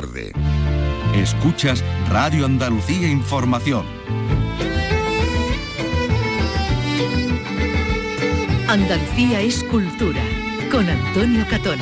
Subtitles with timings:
[0.00, 0.30] tarde.
[1.14, 3.86] Escuchas Radio Andalucía Información.
[8.68, 10.20] Andalucía es cultura.
[10.70, 11.78] Con Antonio Catón.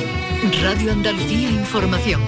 [0.63, 2.21] Radio Andalucía Información.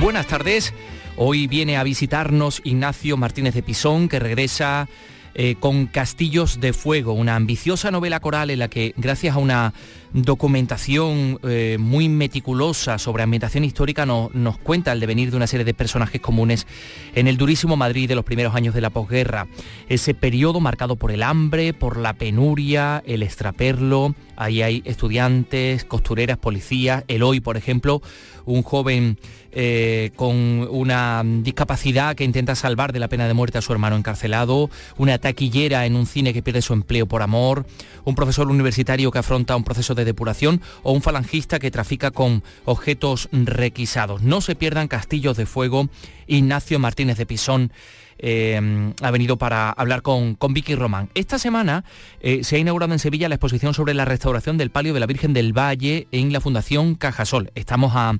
[0.00, 0.72] Buenas tardes.
[1.16, 4.88] Hoy viene a visitarnos Ignacio Martínez de Pisón, que regresa
[5.34, 9.74] eh, con Castillos de Fuego, una ambiciosa novela coral en la que, gracias a una
[10.12, 15.74] documentación eh, muy meticulosa sobre ambientación histórica nos cuenta el devenir de una serie de
[15.74, 16.66] personajes comunes
[17.14, 19.46] en el durísimo Madrid de los primeros años de la posguerra.
[19.88, 24.14] Ese periodo marcado por el hambre, por la penuria, el extraperlo.
[24.36, 27.04] Ahí hay estudiantes, costureras, policías.
[27.08, 28.02] El hoy, por ejemplo,
[28.44, 29.18] un joven
[29.52, 30.36] eh, con
[30.70, 35.18] una discapacidad que intenta salvar de la pena de muerte a su hermano encarcelado, una
[35.18, 37.64] taquillera en un cine que pierde su empleo por amor,
[38.04, 42.42] un profesor universitario que afronta un proceso de depuración o un falangista que trafica con
[42.64, 44.22] objetos requisados.
[44.22, 45.90] No se pierdan Castillos de Fuego,
[46.26, 47.72] Ignacio Martínez de Pisón.
[48.18, 51.10] Eh, ha venido para hablar con, con Vicky Román.
[51.14, 51.84] Esta semana
[52.20, 55.06] eh, se ha inaugurado en Sevilla la exposición sobre la restauración del palio de la
[55.06, 57.50] Virgen del Valle en la Fundación Cajasol.
[57.54, 58.18] Estamos a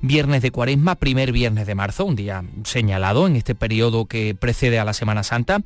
[0.00, 4.78] viernes de cuaresma, primer viernes de marzo, un día señalado en este periodo que precede
[4.78, 5.60] a la Semana Santa.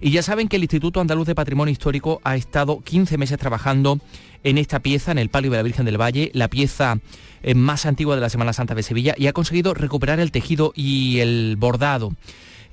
[0.00, 3.98] Y ya saben que el Instituto Andaluz de Patrimonio Histórico ha estado 15 meses trabajando
[4.42, 6.98] en esta pieza, en el palio de la Virgen del Valle, la pieza
[7.42, 10.72] eh, más antigua de la Semana Santa de Sevilla, y ha conseguido recuperar el tejido
[10.74, 12.12] y el bordado.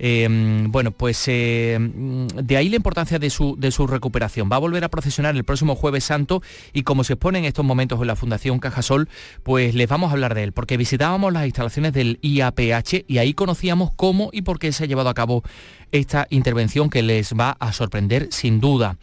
[0.03, 4.49] Em, bueno, pues em, de ahí la importancia de su, de su recuperación.
[4.51, 6.41] Va a volver a procesionar el próximo jueves santo
[6.73, 9.09] y como se expone en estos momentos en la Fundación Cajasol,
[9.43, 13.35] pues les vamos a hablar de él, porque visitábamos las instalaciones del IAPH y ahí
[13.35, 15.43] conocíamos cómo y por qué se ha llevado a cabo
[15.91, 18.97] esta intervención que les va a sorprender sin duda.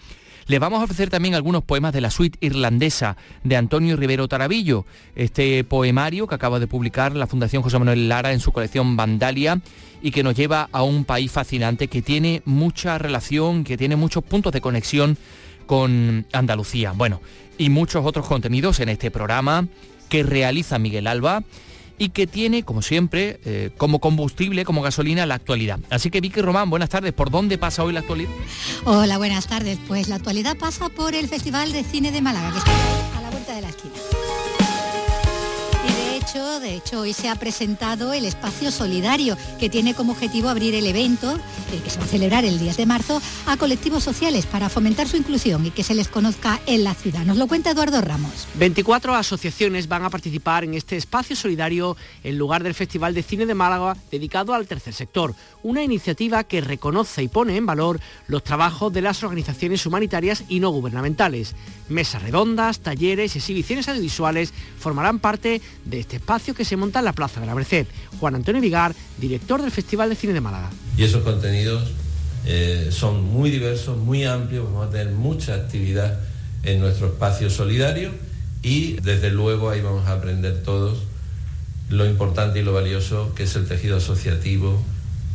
[0.48, 4.86] Le vamos a ofrecer también algunos poemas de la suite irlandesa de Antonio Rivero Tarabillo,
[5.14, 9.60] este poemario que acaba de publicar la Fundación José Manuel Lara en su colección Vandalia
[10.00, 14.24] y que nos lleva a un país fascinante que tiene mucha relación, que tiene muchos
[14.24, 15.18] puntos de conexión
[15.66, 16.92] con Andalucía.
[16.92, 17.20] Bueno,
[17.58, 19.68] y muchos otros contenidos en este programa
[20.08, 21.42] que realiza Miguel Alba
[21.98, 25.80] y que tiene, como siempre, eh, como combustible, como gasolina, la actualidad.
[25.90, 27.12] Así que Vicky Román, buenas tardes.
[27.12, 28.30] ¿Por dónde pasa hoy la actualidad?
[28.84, 29.78] Hola, buenas tardes.
[29.88, 33.30] Pues la actualidad pasa por el Festival de Cine de Málaga, que está a la
[33.30, 33.94] vuelta de la esquina
[36.34, 40.86] de hecho, hoy se ha presentado el espacio solidario, que tiene como objetivo abrir el
[40.86, 41.38] evento,
[41.70, 45.16] que se va a celebrar el 10 de marzo, a colectivos sociales para fomentar su
[45.16, 47.24] inclusión y que se les conozca en la ciudad.
[47.24, 48.46] Nos lo cuenta Eduardo Ramos.
[48.56, 53.46] 24 asociaciones van a participar en este espacio solidario en lugar del Festival de Cine
[53.46, 58.44] de Málaga dedicado al tercer sector, una iniciativa que reconoce y pone en valor los
[58.44, 61.54] trabajos de las organizaciones humanitarias y no gubernamentales.
[61.88, 67.06] Mesas redondas, talleres y exhibiciones audiovisuales formarán parte de este espacio que se monta en
[67.06, 67.86] la Plaza de la Merced.
[68.20, 70.70] Juan Antonio Vigar, director del Festival de Cine de Málaga.
[70.96, 71.82] Y esos contenidos
[72.46, 76.18] eh, son muy diversos, muy amplios, vamos a tener mucha actividad
[76.62, 78.12] en nuestro espacio solidario
[78.62, 80.98] y desde luego ahí vamos a aprender todos
[81.88, 84.82] lo importante y lo valioso que es el tejido asociativo,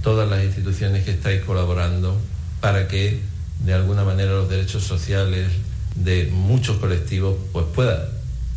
[0.02, 2.20] todas las instituciones que estáis colaborando
[2.62, 3.22] para que
[3.64, 5.48] de alguna manera los derechos sociales
[5.96, 8.02] de muchos colectivos pues puedan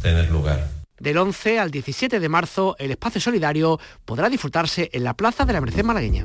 [0.03, 0.75] tener lugar.
[1.06, 5.52] Del 11 al 17 de marzo, el espacio solidario podrá disfrutarse en la Plaza de
[5.52, 6.24] la Merced Malagueña.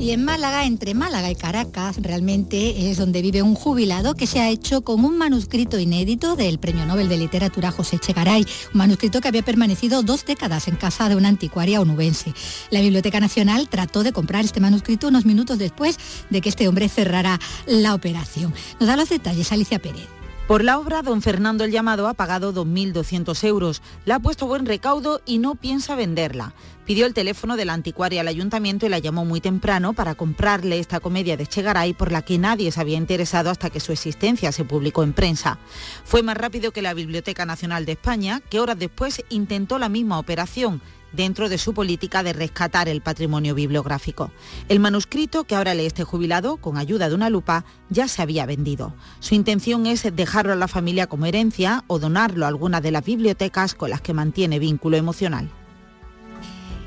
[0.00, 4.40] Y en Málaga, entre Málaga y Caracas, realmente es donde vive un jubilado que se
[4.40, 9.20] ha hecho con un manuscrito inédito del Premio Nobel de Literatura José Chegaray, un manuscrito
[9.20, 12.32] que había permanecido dos décadas en casa de una anticuaria onubense.
[12.70, 15.98] La Biblioteca Nacional trató de comprar este manuscrito unos minutos después
[16.30, 18.54] de que este hombre cerrara la operación.
[18.80, 20.21] Nos da los detalles Alicia Pérez.
[20.52, 23.80] Por la obra, don Fernando el Llamado ha pagado 2.200 euros.
[24.04, 26.52] La ha puesto buen recaudo y no piensa venderla.
[26.84, 30.78] Pidió el teléfono de la anticuaria al ayuntamiento y la llamó muy temprano para comprarle
[30.78, 34.52] esta comedia de Chegaray por la que nadie se había interesado hasta que su existencia
[34.52, 35.56] se publicó en prensa.
[36.04, 40.18] Fue más rápido que la Biblioteca Nacional de España, que horas después intentó la misma
[40.18, 40.82] operación
[41.12, 44.30] dentro de su política de rescatar el patrimonio bibliográfico.
[44.68, 48.46] El manuscrito que ahora lee este jubilado, con ayuda de una lupa, ya se había
[48.46, 48.94] vendido.
[49.20, 53.04] Su intención es dejarlo a la familia como herencia o donarlo a alguna de las
[53.04, 55.50] bibliotecas con las que mantiene vínculo emocional.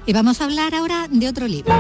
[0.05, 1.73] Y vamos a hablar ahora de otro libro.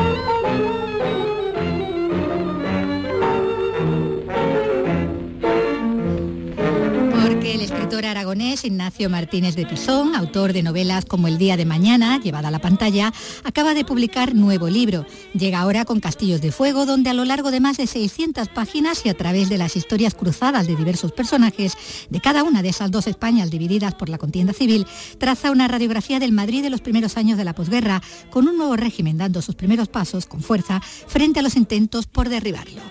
[7.45, 12.19] El escritor aragonés Ignacio Martínez de Pisón, autor de novelas como El día de mañana,
[12.19, 13.13] llevada a la pantalla,
[13.43, 15.05] acaba de publicar nuevo libro.
[15.33, 19.05] Llega ahora con Castillos de Fuego, donde a lo largo de más de 600 páginas
[19.05, 21.77] y a través de las historias cruzadas de diversos personajes,
[22.09, 24.87] de cada una de esas dos Españas divididas por la contienda civil,
[25.19, 28.01] traza una radiografía del Madrid de los primeros años de la posguerra,
[28.31, 32.27] con un nuevo régimen dando sus primeros pasos con fuerza frente a los intentos por
[32.27, 32.81] derribarlo.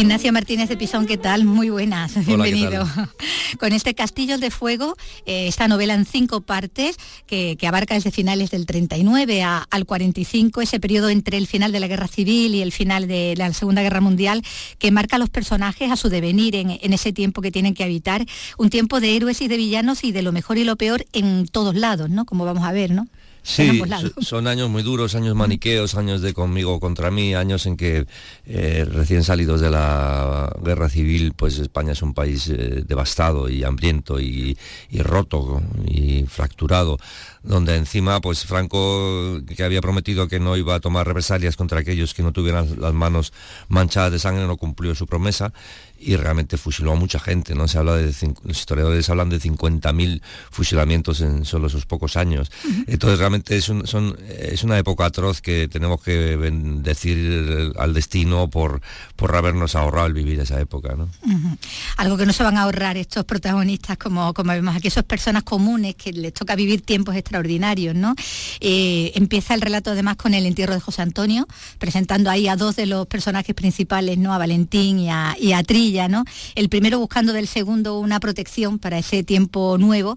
[0.00, 1.44] Ignacio Martínez de Pisón, ¿qué tal?
[1.44, 2.88] Muy buenas, bienvenido.
[3.60, 8.50] Con este Castillos de Fuego, eh, esta novela en cinco partes que, abarca desde finales
[8.50, 12.72] del 39 al 45, ese periodo entre el final de la Guerra Civil y el
[12.72, 14.42] final de la Segunda Guerra Mundial,
[14.78, 17.84] que marca a los personajes a su devenir en, en ese tiempo que tienen que
[17.84, 18.24] habitar,
[18.56, 21.46] un tiempo de héroes y de villanos y de lo mejor y lo peor en
[21.46, 22.24] todos lados, ¿no?
[22.24, 23.06] Como vamos a ver, ¿no?
[23.42, 23.82] Sí,
[24.20, 28.06] son años muy duros, años maniqueos, años de conmigo contra mí, años en que
[28.46, 33.64] eh, recién salidos de la guerra civil, pues España es un país eh, devastado y
[33.64, 34.56] hambriento y,
[34.98, 36.98] roto y fracturado,
[37.42, 42.14] donde encima pues Franco, que había prometido que no iba a tomar represalias contra aquellos
[42.14, 43.32] que no tuvieran las manos
[43.68, 45.52] manchadas de sangre, no cumplió su promesa
[46.00, 47.68] y realmente fusiló a mucha gente, ¿no?
[47.68, 52.50] Se habla de, los historiadores hablan de 50.000 fusilamientos en solo esos pocos años.
[52.86, 56.36] Entonces realmente es, son, es una época atroz que tenemos que
[56.82, 58.80] decir al destino por,
[59.14, 61.10] por habernos ahorrado el vivir esa época, ¿no?
[61.98, 65.42] Algo que no se van a ahorrar estos protagonistas, como, como vemos aquí, esas personas
[65.42, 68.16] comunes que les toca vivir tiempos extraordinarios, ¿no?
[68.58, 71.46] Eh, empieza el relato además con el entierro de José Antonio,
[71.78, 74.34] presentando ahí a dos de los personajes principales, ¿no?
[74.34, 76.24] A Valentín y a, y a Tri ¿no?
[76.56, 80.16] El primero buscando del segundo una protección para ese tiempo nuevo,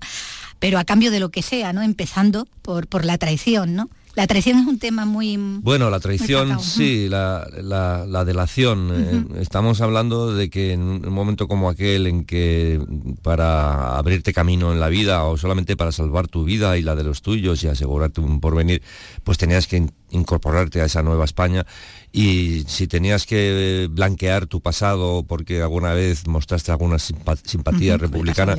[0.60, 1.83] pero a cambio de lo que sea, ¿no?
[1.83, 3.89] Empezando por, por la traición, ¿no?
[4.15, 5.38] La traición es un tema muy...
[5.38, 8.92] Bueno, la traición, sí, la, la, delación.
[8.94, 12.80] Eh, estamos hablando de que en un momento como aquel en que
[13.24, 17.04] para abrirte camino en la vida o solamente para salvar tu vida y la de
[17.04, 18.83] los tuyos y asegurarte un porvenir,
[19.24, 21.66] pues tenías que incorporarte a esa nueva España
[22.15, 28.56] y si tenías que blanquear tu pasado porque alguna vez mostraste alguna simpatía republicana,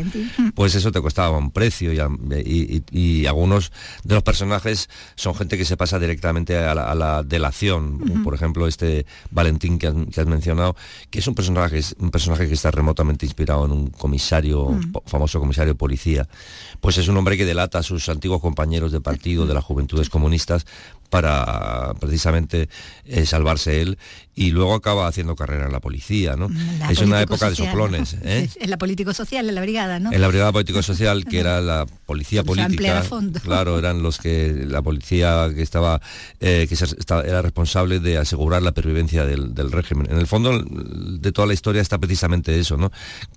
[0.57, 3.71] pues eso te costaba un precio y, algunos
[4.03, 9.07] de los personajes son gente que se pasa directamente a la, delación, por ejemplo este
[9.31, 10.75] Valentín que has, mencionado,
[11.11, 14.77] que es un personaje, un personaje que está remotamente inspirado en un comisario,
[15.07, 16.29] famoso comisario policía,
[16.81, 20.11] pues es un hombre que delata a sus antiguos compañeros de partido de las juventudes
[20.11, 20.67] comunistas
[21.11, 22.69] para precisamente
[23.07, 23.99] eh, salvarse él
[24.35, 26.49] y luego acaba haciendo carrera en la policía, ¿no?
[26.91, 28.17] es una época de soplones.
[28.23, 28.49] ¿eh?
[28.57, 30.13] En la político-social, en la brigada, ¿no?
[30.13, 33.03] En la brigada político-social, que era la policía política.
[33.43, 36.01] Claro, eran los que, la policía que estaba,
[36.41, 36.77] eh, que
[37.27, 40.09] era responsable de asegurar la pervivencia del, régimen.
[40.11, 42.91] En el fondo de toda la historia está precisamente eso, ¿no?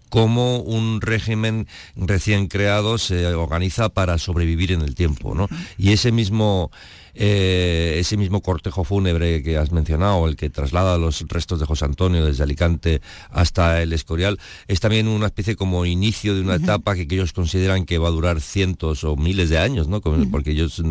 [0.09, 5.47] Cómo un régimen recién creado se organiza para sobrevivir en el tiempo, ¿no?
[5.77, 6.71] Y ese mismo
[7.19, 11.85] eh, ese mismo cortejo fúnebre que has mencionado, el que traslada los restos de José
[11.85, 13.01] Antonio desde Alicante
[13.31, 17.85] hasta el Escorial, es también una especie como inicio de una etapa que, ellos consideran
[17.85, 20.01] que va a durar cientos o miles de años, ¿no?
[20.01, 20.81] porque ellos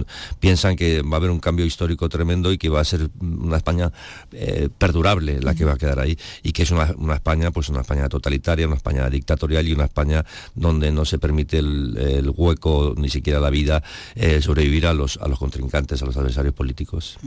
[0.40, 3.56] piensan que va a haber un cambio histórico tremendo y que va a ser una
[3.56, 3.92] España
[4.32, 7.80] eh, perdurable la que va a quedar ahí y que es una, España, pues una
[7.80, 13.08] España totalitaria, una España dictatorial y una España donde no se permite el, hueco ni
[13.08, 13.82] siquiera la vida
[14.14, 17.18] eh, sobrevivir a los, a los contrincantes, a los adversarios políticos.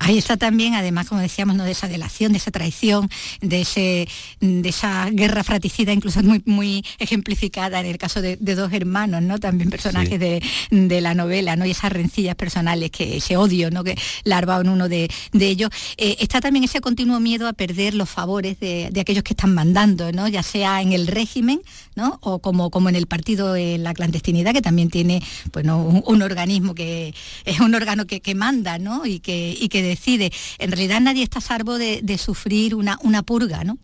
[0.00, 1.64] Ahí está también, además, como decíamos, ¿no?
[1.64, 3.10] de esa delación, de esa traición,
[3.40, 4.08] de, ese,
[4.40, 9.38] de esa guerra fratricida, incluso muy, muy ejemplificada en el caso de, dos hermanos, ¿no?
[9.38, 11.66] También personajes de, la novela, ¿no?
[11.66, 13.84] Y esas rencillas personales, que ese odio, ¿no?
[13.84, 15.70] Que larva en uno de, ellos.
[15.96, 20.12] Eh, está también ese continuo miedo a perder los favores de, aquellos que están mandando,
[20.12, 20.28] ¿no?
[20.28, 21.60] Ya sea en el régimen,
[21.94, 22.18] ¿no?
[22.22, 26.74] O como, como en el partido en la clandestinidad, que también tiene pues, un organismo
[26.74, 29.06] que es un órgano que que, manda ¿no?
[29.06, 30.32] y, que, y que decide.
[30.58, 33.78] En realidad nadie está salvo de, de sufrir una, una purga, ¿no?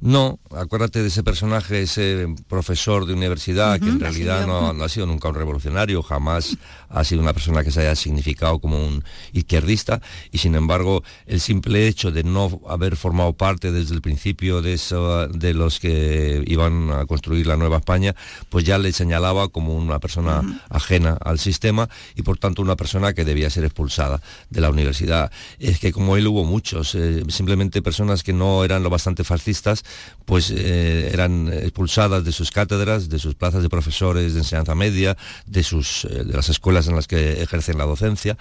[0.00, 5.04] No, acuérdate de ese personaje, ese profesor de universidad, que en realidad no, ha sido
[5.04, 6.56] nunca un revolucionario, jamás
[6.90, 11.40] ha sido una persona que se haya significado como un izquierdista, y sin embargo el
[11.40, 16.42] simple hecho de no haber formado parte desde el principio de, eso, de los que
[16.46, 18.14] iban a construir la Nueva España,
[18.48, 23.12] pues ya le señalaba como una persona ajena al sistema y por tanto una persona
[23.12, 24.20] que debía ser expulsada
[24.50, 25.30] de la universidad.
[25.58, 29.84] Es que como él hubo muchos, eh, simplemente personas que no eran lo bastante fascistas,
[30.24, 35.16] pues eh, eran expulsadas de sus cátedras, de sus plazas de profesores de enseñanza media,
[35.46, 38.36] de, sus, eh, de las escuelas en las que ejercen la docencia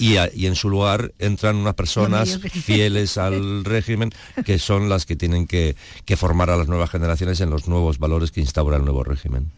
[0.00, 4.10] y, en su lugar entran unas personas fieles al régimen
[4.44, 5.76] que son las que tienen que,
[6.16, 9.52] formar a las nuevas generaciones en los nuevos valores que instaura el nuevo régimen.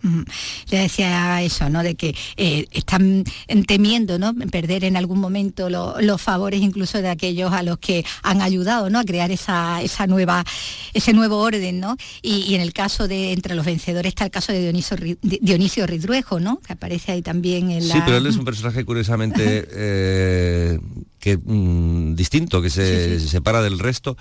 [0.71, 1.83] Le decía eso, ¿no?
[1.83, 3.25] De que eh, están
[3.67, 4.35] temiendo, ¿no?
[4.35, 8.99] Perder en algún momento los favores incluso de aquellos a los que han ayudado, ¿no?
[8.99, 10.45] A crear esa, esa nueva,
[10.93, 11.97] ese nuevo orden, ¿no?
[12.21, 16.39] Y, en el caso de entre los vencedores está el caso de Dionisio, Dionisio Ridruejo,
[16.39, 16.61] ¿no?
[16.61, 17.95] Que aparece ahí también en la...
[17.95, 20.32] Sí, pero él es un personaje curiosamente eh,
[21.19, 24.17] que, mm, distinto, que se separa del resto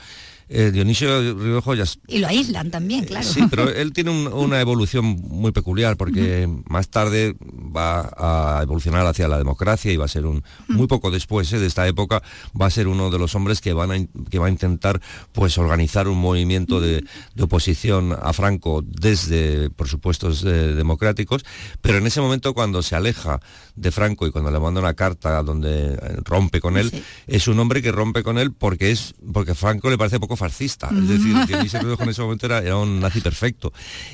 [0.53, 2.00] eh, Dionisio Río Joyas.
[2.08, 3.25] Y lo aíslan también, claro.
[3.25, 9.29] sí, pero él tiene una evolución muy peculiar porque más tarde va a evolucionar hacia
[9.29, 12.22] la democracia y va a ser un, muy poco después eh, de esta época,
[12.60, 13.96] va a ser uno de los hombres que, van a,
[14.29, 15.00] que va a intentar
[15.31, 17.05] pues organizar un movimiento de,
[17.39, 21.43] oposición a Franco desde, por supuesto, democráticos,
[21.81, 23.39] pero en ese momento cuando se aleja
[23.75, 26.91] de Franco y cuando le manda una carta donde rompe con él,
[27.25, 30.89] es un hombre que rompe con él porque es porque Franco le parece poco fascista.
[30.91, 33.71] Es decir, Dionisio Río en ese momento era, un nazi perfecto.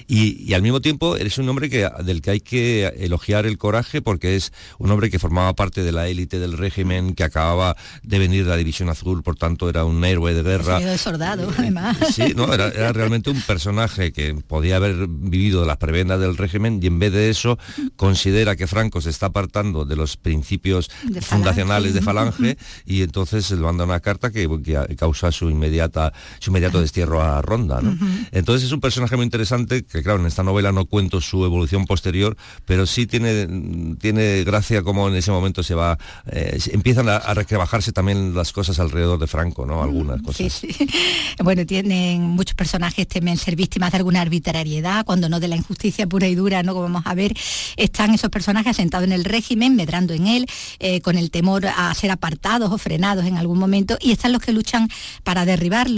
[0.08, 4.02] Y, al mismo tiempo eres un hombre que, del que hay que elogiar el coraje
[4.02, 8.20] porque es un hombre que formaba parte de la élite del régimen, que acababa de
[8.20, 10.80] venir de la División Azul, por tanto era un héroe de guerra.
[10.80, 11.98] de soldado, además.
[12.14, 16.36] Sí, no, era, era, realmente un personaje que podía haber vivido de las prebendas del
[16.36, 17.58] régimen y en vez de eso
[17.96, 20.90] considera que Franco se está apartando de los principios
[21.22, 26.52] fundacionales de Falange y entonces le manda una carta que, que causa su inmediata su
[26.52, 27.82] inmediato destierro a Ronda.
[28.32, 31.86] Entonces es un personaje muy interesante que, claro, en esta novela no cuento su evolución
[31.86, 33.48] posterior, pero sí tiene,
[34.00, 35.98] tiene gracia como en ese momento se va,
[36.28, 39.84] eh, empiezan a, a rebajarse también las cosas alrededor de Franco, ¿no?
[39.84, 40.54] Algunas cosas.
[40.54, 40.88] Sí, sí.
[41.44, 46.08] Bueno, tienen muchos personajes temen ser víctimas de alguna arbitrariedad, cuando no de la injusticia
[46.08, 46.74] pura y dura, ¿no?
[46.74, 47.34] Como vamos a ver,
[47.76, 50.46] están esos personajes asentados en el régimen, medrando en él,
[50.80, 54.42] eh, con el temor a ser apartados o frenados en algún momento, y están los
[54.42, 54.90] que luchan
[55.24, 55.46] para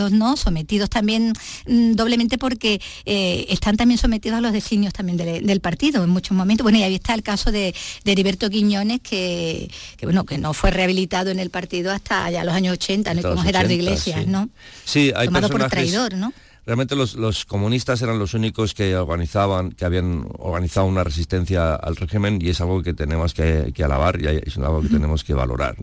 [0.09, 0.37] derribarlos ¿no?
[0.37, 1.33] Sometidos también
[1.67, 6.35] mm, doblemente porque eh, están también sometidos a los designios también del partido en muchos
[6.35, 6.63] momentos.
[6.63, 7.73] Bueno, y ahí está el caso de,
[8.05, 9.69] Heriberto Quiñones, que,
[10.01, 13.21] bueno, que no fue rehabilitado en el partido hasta ya los años 80, ¿no?
[13.21, 14.49] como Gerardo Iglesias, ¿no?
[14.83, 16.33] Sí, hay Tomado por traidor, ¿no?
[16.69, 22.37] Realmente los, comunistas eran los únicos que organizaban, que habían organizado una resistencia al régimen
[22.39, 25.77] y es algo que tenemos que, alabar y es algo que tenemos que valorar.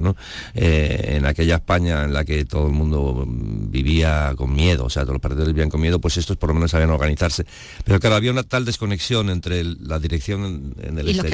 [0.55, 5.03] Eh, en aquella España en la que todo el mundo vivía con miedo, o sea,
[5.03, 7.45] todos los partidos vivían con miedo, pues estos por lo menos sabían organizarse.
[7.85, 11.33] Pero claro, había una tal desconexión entre la dirección en, el exterior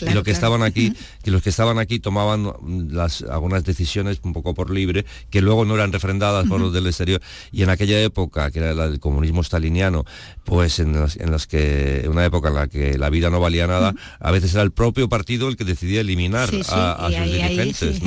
[0.00, 2.52] y lo que estaban aquí, que los que estaban aquí tomaban
[2.90, 6.88] las, algunas decisiones un poco por libre, que luego no eran refrendadas por los del
[6.88, 7.20] exterior.
[7.52, 10.04] Y en aquella época, que era del comunismo staliniano,
[10.44, 14.30] pues en las, que, una época en la que la vida no valía nada, a
[14.30, 18.00] veces era el propio partido el que decidía eliminar a, sus dirigentes.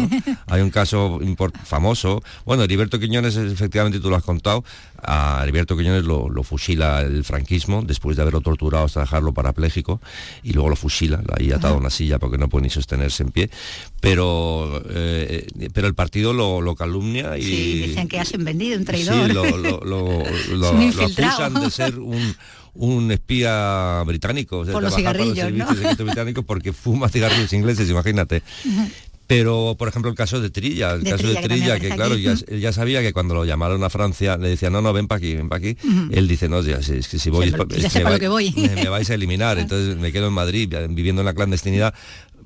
[0.47, 1.19] Hay un caso
[1.63, 4.63] famoso, bueno, Heriberto Quiñones, efectivamente tú lo has contado,
[5.05, 10.01] a Heriberto Quiñones lo, fusila el franquismo después de haberlo torturado hasta dejarlo parapléjico
[10.43, 13.31] y luego lo fusila, ahí atado a una silla porque no puede ni sostenerse en
[13.31, 13.49] pie,
[14.01, 17.43] pero, eh, pero el partido lo, calumnia y...
[17.43, 19.27] Sí, dicen que hacen vendido, un traidor.
[19.27, 20.69] Sí, lo, lo,
[21.05, 21.99] acusan de ser
[22.73, 25.67] un, espía británico, Por los cigarrillos, ¿no?
[26.05, 28.41] británicos porque fuma cigarrillos ingleses, imagínate.
[29.37, 32.59] Pero, por ejemplo, el caso de Trilla, el caso de Trilla, que, claro, ya, él
[32.59, 35.35] ya sabía que cuando lo llamaron a Francia le decían, no, no, ven para aquí,
[35.35, 35.77] ven para aquí.
[36.11, 40.27] Él dice, no, ya, es que si voy, me, vais a eliminar, entonces me quedo
[40.27, 41.93] en Madrid viviendo en la clandestinidad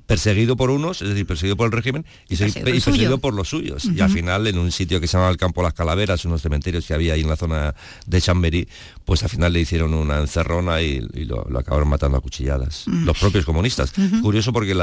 [0.08, 3.84] perseguido por unos, es decir, perseguido por el régimen y, perseguido por los suyos.
[3.94, 6.86] Y al final, en un sitio que se llama el Campo Las Calaveras, unos cementerios
[6.86, 7.74] que había ahí en la zona
[8.06, 8.66] de Chamberí,
[9.04, 12.86] pues al final le hicieron una encerrona y, lo, acabaron matando a cuchilladas.
[12.86, 13.92] Los propios comunistas.
[14.22, 14.74] Curioso porque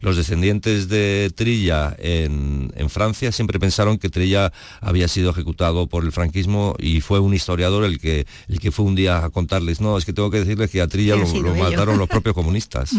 [0.00, 6.12] los descendientes de Trilla en, Francia siempre pensaron que Trilla había sido ejecutado por el
[6.12, 9.96] franquismo y fue un historiador el que, el que fue un día a contarles, no,
[9.96, 12.92] es que tengo que decirles que a Trilla lo, mataron los propios comunistas.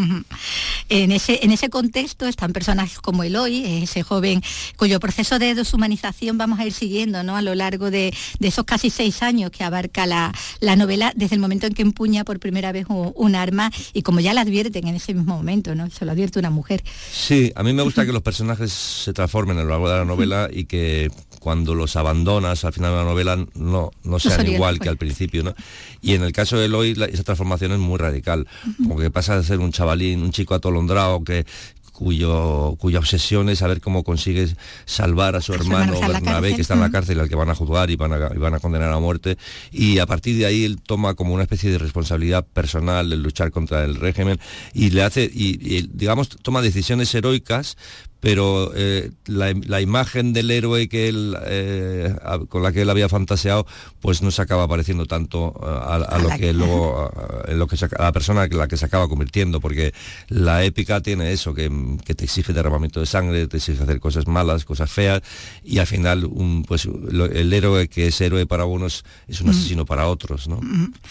[0.89, 4.41] En ese, en ese contexto están personajes como Eloy, ese joven
[4.77, 7.35] cuyo proceso de deshumanización vamos a ir siguiendo ¿no?
[7.35, 10.31] a lo largo de, esos casi seis años que abarca la,
[10.77, 14.33] novela, desde el momento en que empuña por primera vez un, arma y como ya
[14.33, 15.89] la advierten en ese mismo momento, ¿no?
[15.89, 16.81] se lo advierte una mujer.
[17.11, 20.05] Sí, a mí me gusta que los personajes se transformen a lo largo de la
[20.05, 21.11] novela y que
[21.45, 25.43] cuando los abandonas al final de la novela no, no sean igual que al principio.
[25.43, 25.53] ¿no?
[26.01, 28.47] Y en el caso de Eloy, esa transformación es muy radical,
[28.77, 31.45] como que pasa de ser un chavalín, un chico atolondrado que
[31.91, 36.79] cuyo, cuya obsesión es saber cómo consigues salvar a su hermano Bernabé, que está en
[36.79, 39.37] la cárcel, al que van a juzgar y van a, van a condenar a muerte.
[39.71, 43.51] Y a partir de ahí él toma como una especie de responsabilidad personal de luchar
[43.51, 44.39] contra el régimen
[44.73, 47.77] y le hace, y digamos, toma decisiones heroicas,
[48.25, 52.11] pero eh, la, imagen del héroe que él, eh,
[52.49, 53.67] con la que él había fantaseado,
[54.01, 57.11] pues no se acaba pareciendo tanto a, lo que luego,
[57.49, 59.93] lo que la persona la que se acaba convirtiendo, porque
[60.27, 61.69] la épica tiene eso, que,
[62.03, 65.21] te exige derramamiento de sangre, te exige hacer cosas malas, cosas feas,
[65.63, 69.85] y al final un, pues el héroe que es héroe para unos es un asesino
[69.85, 70.59] para otros, ¿no?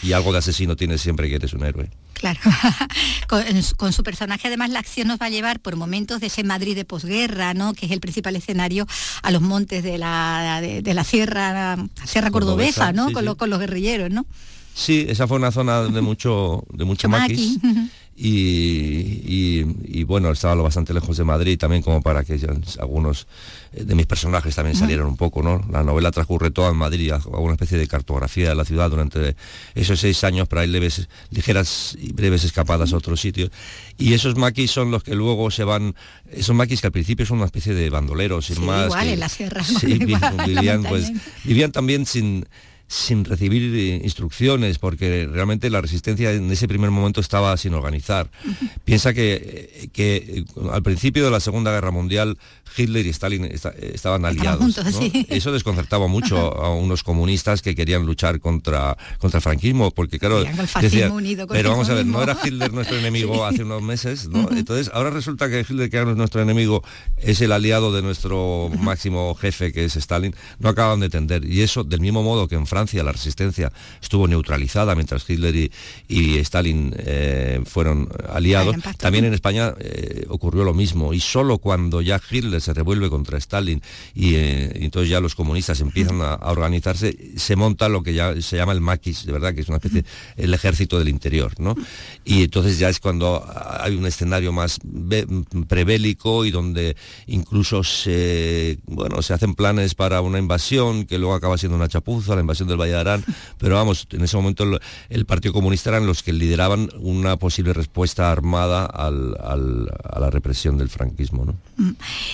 [0.02, 1.90] Y algo de asesino tienes siempre que eres un héroe.
[2.14, 2.40] Claro.
[3.76, 6.75] con, su personaje además la acción nos va a llevar por momentos de ese Madrid
[6.75, 7.75] de posguerra, ¿no?
[7.75, 8.87] Que es el principal escenario
[9.23, 13.12] a los montes de la, de, la sierra, sierra cordobesa, ¿no?
[13.12, 14.25] con, con los guerrilleros, ¿no?
[14.75, 17.58] Sí, esa fue una zona de mucho, de mucho maquis.
[18.16, 22.38] Y, bueno, estaba lo bastante lejos de Madrid también como para que
[22.78, 23.26] algunos
[23.73, 25.64] eh, de mis personajes también salieran un poco, ¿no?
[25.71, 29.35] La novela transcurre toda en Madrid, hago una especie de cartografía de la ciudad durante
[29.75, 33.50] esos seis años, pero hay leves, ligeras y breves escapadas a otros sitios.
[33.99, 35.94] Y esos maquis son los que luego se van,
[36.30, 38.87] esos maquis que al principio son una especie de bandoleros, sin más.
[38.87, 39.64] Igual en la sierra.
[39.64, 41.11] Sí, vivían, pues,
[41.44, 42.47] vivían también sin
[42.94, 48.30] sin recibir eh, instrucciones, porque realmente la resistencia en ese primer momento estaba sin organizar.
[48.84, 49.34] Piensa que,
[49.82, 52.38] eh, que eh, al principio de la Segunda Guerra Mundial
[52.76, 54.78] Hitler y Stalin estaban aliados.
[55.28, 60.45] Eso desconcertaba mucho a unos comunistas que querían luchar contra, contra el franquismo, porque claro,
[61.49, 64.49] pero vamos a ver, no era Hitler nuestro enemigo hace unos meses, ¿no?
[64.50, 66.83] Entonces ahora resulta que Hitler, que era nuestro enemigo,
[67.19, 71.45] es el aliado de nuestro máximo jefe, que es Stalin, no acaban de entender.
[71.45, 76.38] Y eso, del mismo modo que en Francia la resistencia estuvo neutralizada mientras Hitler y,
[76.38, 81.14] Stalin eh, fueron aliados, también en España eh, ocurrió lo mismo.
[81.14, 83.83] Y solo cuando ya Hitler se revuelve contra Stalin
[84.14, 88.56] y, eh, entonces ya los comunistas empiezan a, organizarse, se monta lo que ya se
[88.56, 90.04] llama el maquis, de verdad, que es una especie,
[90.37, 91.75] el ejército del interior, ¿no?
[92.25, 93.44] Y entonces ya es cuando
[93.80, 94.78] hay un escenario más
[95.68, 101.59] prebélico y donde incluso se, bueno, se hacen planes para una invasión que luego acaba
[101.59, 103.25] siendo una chapuza, la invasión del Valle de Arán,
[103.59, 104.64] pero vamos, en ese momento
[105.09, 110.88] el, Partido Comunista eran los que lideraban una posible respuesta armada a la represión del
[110.88, 111.54] franquismo.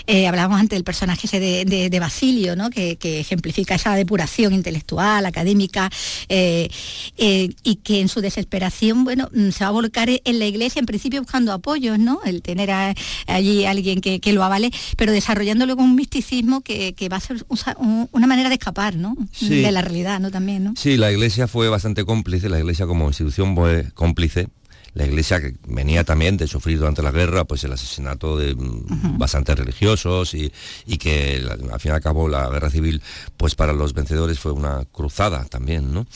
[0.07, 2.69] Eh, eh, hablábamos antes del personaje ese de, Basilio, ¿no?
[2.69, 5.91] que, ejemplifica esa depuración intelectual, académica,
[6.29, 6.69] eh,
[7.17, 10.81] eh, y que en su desesperación, bueno, mm, se va a volcar en la iglesia,
[10.81, 12.21] en principio buscando apoyos, ¿no?
[12.25, 12.71] El tener
[13.27, 18.27] allí alguien que, lo avale, pero desarrollándolo con un misticismo que, va a ser una
[18.27, 19.17] manera de escapar, ¿no?
[19.41, 20.31] De la realidad, ¿no?
[20.31, 20.75] También, ¿no?
[20.77, 24.49] Sí, la iglesia fue bastante cómplice, la iglesia como institución fue cómplice
[24.95, 29.19] la iglesia que venía también de sufrir durante la guerra pues el asesinato de mm,
[29.19, 30.51] bastantes religiosos y,
[30.99, 33.03] que al fin y al cabo la guerra civil
[33.37, 36.07] pues para los vencedores fue una cruzada también, ¿no?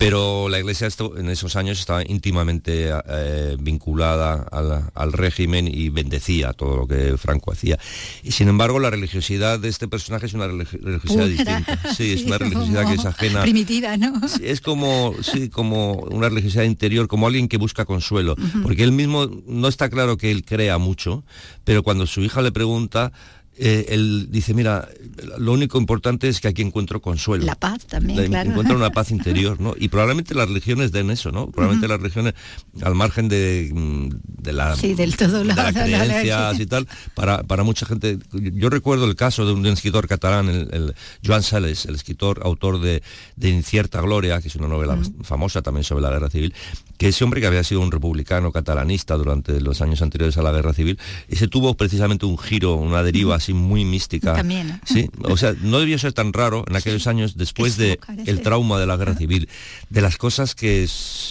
[0.00, 4.48] Pero la Iglesia en esos años estaba íntimamente eh, vinculada
[4.94, 7.78] al, régimen y bendecía todo lo que Franco hacía.
[8.22, 11.78] Y sin embargo, la religiosidad de este personaje es una religiosidad distinta.
[11.94, 13.42] Sí, es una religiosidad que es ajena.
[13.42, 14.18] Primitiva, ¿no?
[14.42, 18.36] es como, sí, como una religiosidad interior, como alguien que busca consuelo.
[18.62, 21.24] Porque él mismo no está claro que él crea mucho,
[21.64, 23.12] pero cuando su hija le pregunta,
[23.62, 24.88] eh, él dice, mira,
[25.36, 27.44] lo único importante es que aquí encuentro consuelo.
[27.44, 29.74] La paz también, la, Encuentro una paz interior, ¿no?
[29.78, 31.50] Y probablemente las religiones den eso, ¿no?
[31.50, 32.32] Probablemente las religiones,
[32.80, 34.08] al margen de, mm,
[34.42, 38.18] de la, sí, del todo de las creencias y tal, para, para mucha gente...
[38.32, 43.02] Yo recuerdo el caso de un, escritor catalán, el, Joan Sales, el escritor, autor de,
[43.36, 46.54] de Incierta Gloria, que es una novela famosa también sobre la guerra civil,
[47.00, 50.52] que ese hombre que había sido un republicano catalanista durante los años anteriores a la
[50.52, 50.98] guerra civil,
[51.30, 54.34] ese tuvo precisamente un giro, una deriva así muy mística.
[54.34, 54.82] También.
[54.84, 58.78] Sí, o sea, no debió ser tan raro en aquellos años después de el trauma
[58.78, 59.48] de la guerra civil,
[59.88, 60.86] de las cosas que,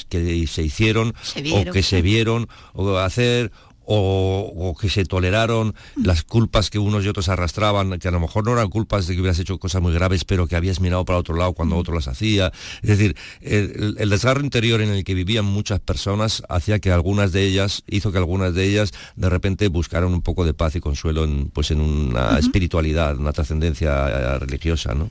[0.10, 1.14] que se hicieron
[1.54, 3.52] o que se vieron o hacer
[3.92, 8.46] o, que se toleraron las culpas que unos y otros arrastraban, que a lo mejor
[8.46, 11.18] no eran culpas de que hubieras hecho cosas muy graves, pero que habías mirado para
[11.18, 12.52] otro lado cuando otro las hacía.
[12.84, 17.46] Es decir, el, desgarro interior en el que vivían muchas personas hacía que algunas de
[17.46, 21.24] ellas, hizo que algunas de ellas de repente buscaran un poco de paz y consuelo
[21.24, 25.10] en, pues en una espiritualidad, una trascendencia eh, religiosa, ¿no?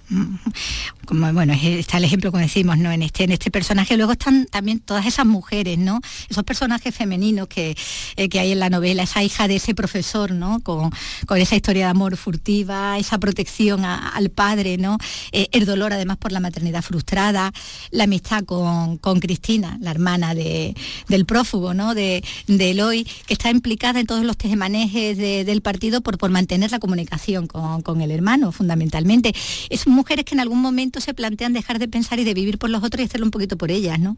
[1.04, 2.92] Como, bueno, está el ejemplo como decimos, ¿no?
[2.92, 6.00] En este, en este personaje luego están también todas esas mujeres, ¿no?
[6.28, 7.76] Esos personajes femeninos que,
[8.16, 10.61] eh, que hay en la novela, esa hija de ese profesor, ¿no?
[10.61, 10.90] Con,
[11.37, 14.98] esa historia de amor furtiva, esa protección al padre, ¿no?
[15.33, 17.52] Eh, el dolor además por la maternidad frustrada,
[17.90, 20.74] la amistad con, Cristina, la hermana de,
[21.09, 21.94] del prófugo, ¿no?
[21.94, 26.70] De, de, Eloy, que está implicada en todos los tejemanejes del partido por, por mantener
[26.70, 29.35] la comunicación con, el hermano, fundamentalmente.
[29.70, 32.70] Es mujeres que en algún momento se plantean dejar de pensar y de vivir por
[32.70, 34.16] los otros y hacerlo un poquito por ellas, ¿no?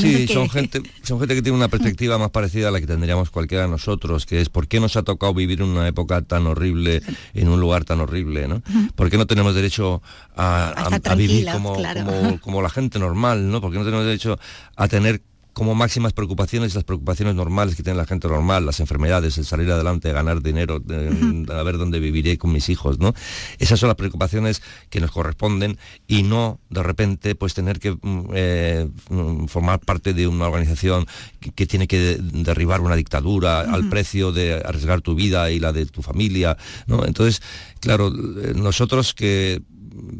[0.00, 3.30] sí, son, gente, son gente que tiene una perspectiva más parecida a la que tendríamos
[3.30, 6.20] cualquiera de nosotros nosotros, que es por qué nos ha tocado vivir en una época
[6.22, 8.62] tan horrible, en un lugar tan horrible, ¿no?
[8.94, 10.02] ¿Por qué no tenemos derecho
[10.36, 13.60] a, vivir como, como, como, la gente normal, ¿no?
[13.60, 14.38] ¿Por qué no tenemos derecho
[14.76, 15.22] a tener
[15.58, 19.68] como máximas preocupaciones, las preocupaciones normales que tiene la gente normal, las enfermedades, el salir
[19.72, 23.12] adelante, ganar dinero, a ver dónde viviré con mis hijos, ¿no?
[23.58, 28.24] Esas son las preocupaciones que nos corresponden y no de repente pues tener que mm,
[28.34, 31.06] eh, mm, formar parte de una organización
[31.40, 35.86] que, tiene que derribar una dictadura al precio de arriesgar tu vida y la de
[35.86, 37.04] tu familia, ¿no?
[37.04, 37.42] Entonces,
[37.80, 39.60] claro, eh, nosotros que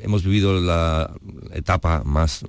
[0.01, 1.11] hemos vivido la
[1.53, 2.45] etapa más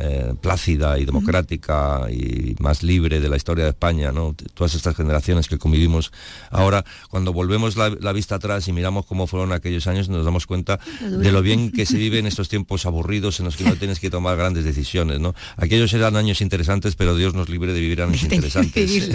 [0.00, 4.34] eh, plácida y democrática y más libre de la historia de España, ¿no?
[4.54, 6.10] Todas estas generaciones que convivimos
[6.50, 10.80] ahora, cuando volvemos la, vista atrás y miramos cómo fueron aquellos años, nos damos cuenta
[11.00, 14.00] de lo bien que se vive en estos tiempos aburridos en los que no tienes
[14.00, 15.34] que tomar grandes decisiones, ¿no?
[15.56, 18.90] Aquellos eran años interesantes, pero Dios nos libre de vivir años interesantes.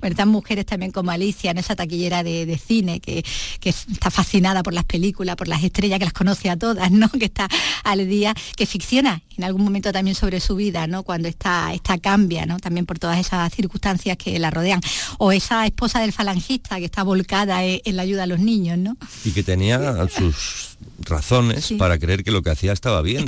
[0.00, 3.24] Bueno, estas mujeres también como Alicia, en esa taquillera de, cine, que,
[3.60, 7.08] que está fascinada por las películas, por las estrellas, que las conoce a todas, ¿no?
[7.08, 7.48] Que está
[7.84, 11.02] al día, que ficciona en algún momento también sobre su vida, ¿no?
[11.02, 12.58] Cuando está, está cambia, ¿no?
[12.58, 14.80] También por todas esas circunstancias que la rodean.
[15.18, 18.78] O esa esposa del falangista que está volcada en, en la ayuda a los niños,
[18.78, 18.96] ¿no?
[19.24, 20.72] Y que tenía sus
[21.04, 23.24] razones para creer que lo que hacía estaba bien.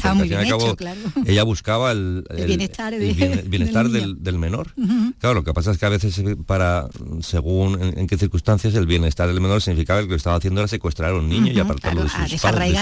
[1.26, 2.94] ella buscaba el, bienestar,
[3.90, 4.72] del, menor.
[5.18, 6.88] Claro, lo que pasa es que a veces eh, para,
[7.20, 10.68] según en, qué circunstancias, el bienestar del menor significaba que lo que estaba haciendo era
[10.68, 12.72] secuestrar a un niño y apartarlo de sus padres.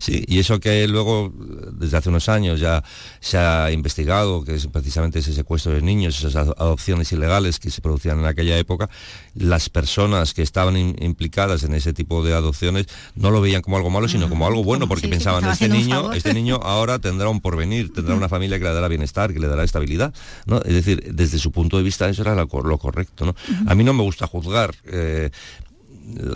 [0.00, 1.32] Sí, y eso que luego,
[1.72, 2.82] desde hace unos años ya
[3.20, 7.80] se ha investigado, que es precisamente ese secuestro de niños, esas adopciones ilegales que se
[7.80, 8.88] producían en aquella época,
[9.34, 13.90] las personas que estaban implicadas en ese tipo de adopciones no lo veían como algo
[13.90, 17.92] malo, sino como algo bueno, porque pensaban, este niño, este niño ahora tendrá un porvenir,
[17.92, 20.12] tendrá una familia que le dará bienestar, que le dará estabilidad.
[20.46, 20.58] ¿no?
[20.62, 23.26] Es decir, desde su punto de vista eso era lo, correcto.
[23.26, 23.34] ¿no?
[23.66, 24.74] A mí no me gusta juzgar.
[24.86, 25.30] Eh,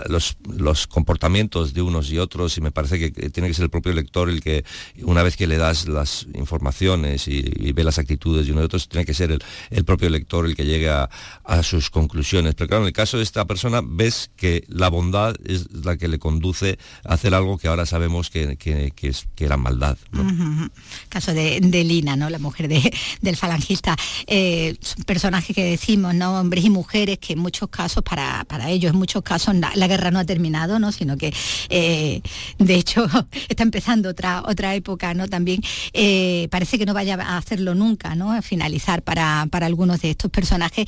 [0.08, 3.70] los, los, comportamientos de unos y otros y me parece que tiene que ser el
[3.70, 4.64] propio lector el que
[5.02, 8.88] una vez que le das las informaciones y, ve las actitudes de uno y otros
[8.88, 9.30] tiene que ser
[9.70, 11.08] el, propio lector el que llegue a,
[11.62, 12.54] sus conclusiones.
[12.54, 16.08] Pero claro en el caso de esta persona ves que la bondad es la que
[16.08, 18.56] le conduce a hacer algo que ahora sabemos que,
[19.02, 19.98] es, que era maldad
[21.08, 23.96] caso de, Lina no la mujer del falangista.
[24.26, 28.92] Eh, personaje que decimos no hombres y mujeres que en muchos casos para, para ellos
[28.92, 30.92] en muchos casos la, guerra no ha terminado, ¿no?
[30.92, 31.32] sino que
[31.68, 32.20] eh,
[32.58, 33.06] de hecho
[33.48, 35.28] está empezando otra, otra época ¿no?
[35.28, 35.60] también.
[35.92, 38.32] Eh, parece que no vaya a hacerlo nunca, ¿no?
[38.32, 40.86] a finalizar para, para algunos de estos personajes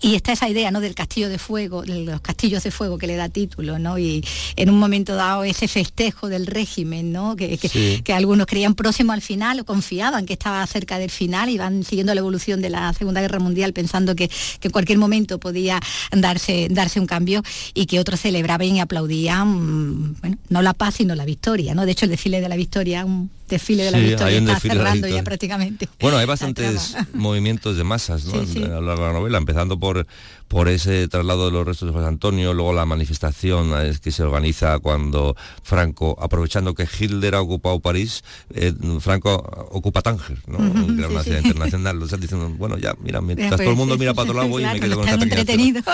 [0.00, 0.80] y está esa idea ¿no?
[0.80, 3.98] del castillo de fuego, de los castillos de fuego que le da título, ¿no?
[3.98, 4.24] Y
[4.56, 7.36] en un momento dado ese festejo del régimen, ¿no?
[7.36, 7.58] Que,
[8.16, 12.14] algunos creían próximo al final o confiaban que estaba cerca del final y van siguiendo
[12.14, 14.30] la evolución de la Segunda Guerra Mundial pensando que,
[14.62, 15.80] en cualquier momento podía
[16.10, 17.42] darse, darse un cambio
[17.74, 21.84] y que otros celebraban y aplaudían, mm, bueno, no la paz sino la victoria, ¿no?
[21.84, 25.22] De hecho el desfile de la victoria, un desfile de la victoria está cerrando ya
[25.22, 25.88] prácticamente.
[26.00, 28.34] Bueno, hay bastantes movimientos de masas ¿no?
[28.40, 30.06] a lo largo de la novela, empezando por,
[30.48, 34.78] por ese traslado de los restos de José Antonio, luego la manifestación que se organiza
[34.78, 38.22] cuando Franco, aprovechando que Hitler ha ocupado París,
[38.54, 39.34] eh, Franco
[39.70, 40.58] ocupa Tánger, ¿no?
[40.58, 42.02] una ciudad internacional.
[42.02, 44.64] O sea, diciendo, bueno, ya, mira, mientras todo el mundo mira para otro lado y
[44.64, 45.82] me quedo con esta entretenido,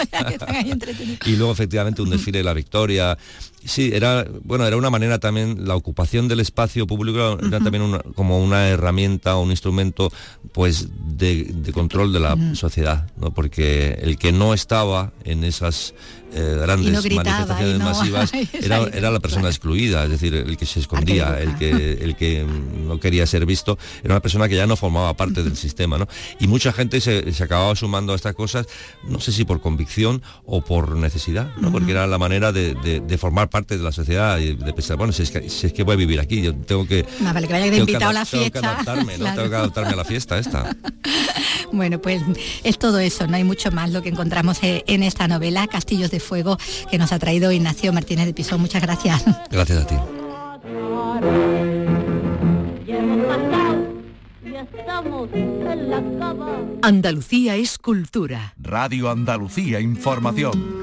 [1.27, 3.17] Y luego efectivamente un desfile de la victoria.
[3.65, 8.43] Sí, era bueno, era una manera también, la ocupación del espacio público era también como
[8.43, 10.11] una herramienta, un instrumento
[10.53, 13.31] pues de, control de la sociedad, ¿no?
[13.31, 15.95] porque el que no estaba en esas
[16.35, 21.57] eh, grandes manifestaciones masivas era, la persona excluida, es decir, el que se escondía, el
[21.57, 25.43] que, el que no quería ser visto, era una persona que ya no formaba parte
[25.43, 25.99] del sistema.
[25.99, 26.09] ¿no?
[26.41, 28.67] Y mucha gente se, acababa sumando a estas cosas,
[29.05, 31.71] no sé si por convicción o por necesidad, ¿no?
[31.71, 35.23] porque era la manera de, formar parte de la sociedad y de pensar, bueno, si
[35.23, 37.07] es, que, si es que voy a vivir aquí, yo tengo que...
[37.21, 38.61] No, vale, que vaya invitado a la fiesta.
[38.61, 39.25] Tengo que adaptarme, ¿no?
[39.35, 40.77] tengo que adaptarme a la fiesta esta.
[41.73, 42.23] bueno, pues
[42.65, 46.22] es todo eso, no hay mucho más lo que encontramos en esta novela, Castillos de
[46.23, 46.57] Fuego
[46.91, 48.61] que nos ha traído Ignacio Martínez de Pisón.
[48.61, 49.23] Muchas gracias.
[49.51, 49.97] Gracias a ti.
[56.83, 58.55] Andalucía es cultura.
[58.59, 60.83] Radio Andalucía Información.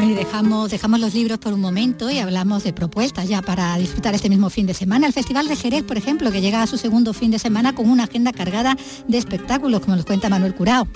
[0.00, 4.14] Y dejamos, dejamos los libros por un momento y hablamos de propuestas ya para disfrutar
[4.14, 5.06] este mismo fin de semana.
[5.06, 7.90] El Festival de Jerez, por ejemplo, que llega a su segundo fin de semana con
[7.90, 10.88] una agenda cargada de espectáculos, como nos cuenta Manuel Curao.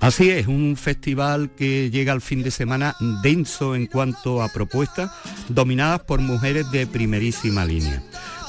[0.00, 5.10] Así es, un festival que llega al fin de semana denso en cuanto a propuestas,
[5.48, 8.02] dominadas por mujeres de primerísima línea.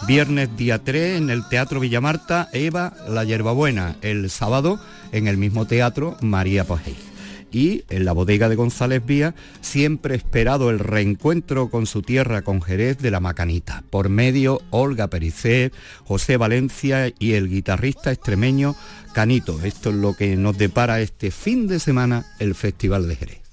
[0.07, 3.95] Viernes día 3 en el Teatro Villamarta, Eva La Yerbabuena.
[4.01, 4.79] El sábado
[5.11, 7.14] en el mismo teatro, María Pogey
[7.51, 12.61] y en la bodega de González Vía siempre esperado el reencuentro con su tierra con
[12.61, 18.75] Jerez de la Macanita, por medio Olga Pericet, José Valencia y el guitarrista extremeño
[19.13, 19.61] Canito.
[19.63, 23.44] Esto es lo que nos depara este fin de semana el Festival de Jerez.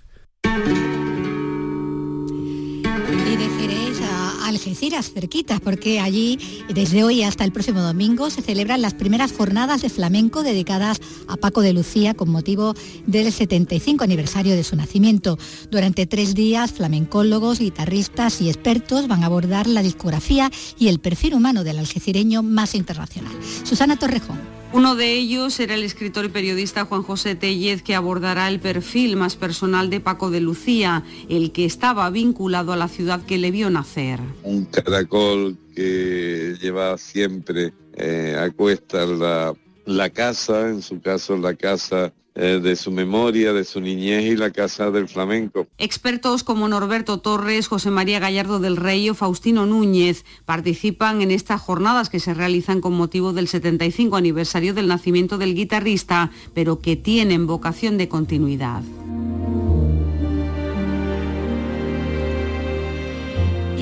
[4.62, 6.38] Algeciras, cerquitas, porque allí
[6.72, 11.36] desde hoy hasta el próximo domingo se celebran las primeras jornadas de flamenco dedicadas a
[11.36, 12.74] Paco de Lucía con motivo
[13.06, 15.36] del 75 aniversario de su nacimiento.
[15.72, 20.48] Durante tres días, flamencólogos, guitarristas y expertos van a abordar la discografía
[20.78, 23.32] y el perfil humano del algecireño más internacional.
[23.64, 24.61] Susana Torrejón.
[24.74, 29.16] Uno de ellos era el escritor y periodista Juan José Tellez, que abordará el perfil
[29.16, 33.50] más personal de Paco de Lucía, el que estaba vinculado a la ciudad que le
[33.50, 34.18] vio nacer.
[34.42, 39.54] Un caracol que lleva siempre eh, a cuesta la,
[39.84, 44.36] la casa, en su caso la casa eh, de su memoria, de su niñez y
[44.36, 45.66] la Casa del Flamenco.
[45.76, 51.60] Expertos como Norberto Torres, José María Gallardo del Rey o Faustino Núñez participan en estas
[51.60, 56.96] jornadas que se realizan con motivo del 75 aniversario del nacimiento del guitarrista, pero que
[56.96, 58.82] tienen vocación de continuidad.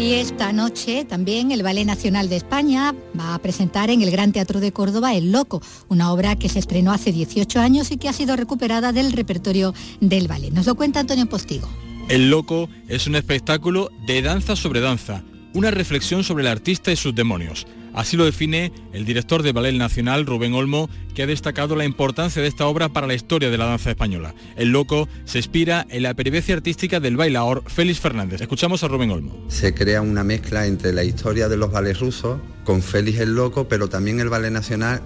[0.01, 4.33] Y esta noche también el Ballet Nacional de España va a presentar en el Gran
[4.33, 8.09] Teatro de Córdoba El Loco, una obra que se estrenó hace 18 años y que
[8.09, 10.53] ha sido recuperada del repertorio del ballet.
[10.53, 11.69] Nos lo cuenta Antonio Postigo.
[12.09, 16.97] El Loco es un espectáculo de danza sobre danza, una reflexión sobre el artista y
[16.97, 17.67] sus demonios.
[17.94, 22.40] Así lo define el director de Ballet Nacional, Rubén Olmo, que ha destacado la importancia
[22.40, 24.35] de esta obra para la historia de la danza española.
[24.57, 28.40] El Loco se inspira en la peripecia artística del bailaor Félix Fernández.
[28.40, 29.44] Escuchamos a Rubén Olmo.
[29.48, 33.68] Se crea una mezcla entre la historia de los ballets rusos con Félix el Loco,
[33.68, 35.03] pero también el Ballet Nacional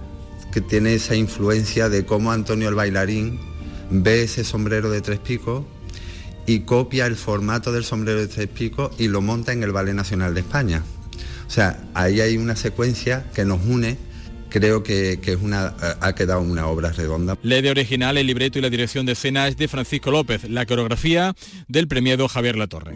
[0.51, 3.39] que tiene esa influencia de cómo Antonio el bailarín
[3.89, 5.65] ve ese sombrero de tres picos
[6.45, 9.95] y copia el formato del sombrero de tres picos y lo monta en el Ballet
[9.95, 10.83] Nacional de España.
[11.47, 13.97] O sea, ahí hay una secuencia que nos une
[14.59, 17.37] creo que, es una, ha quedado una obra redonda.
[17.43, 20.65] La idea original, el libreto y la dirección de escena es de Francisco López, la
[20.65, 21.35] coreografía
[21.67, 22.95] del premiado Javier Latorre.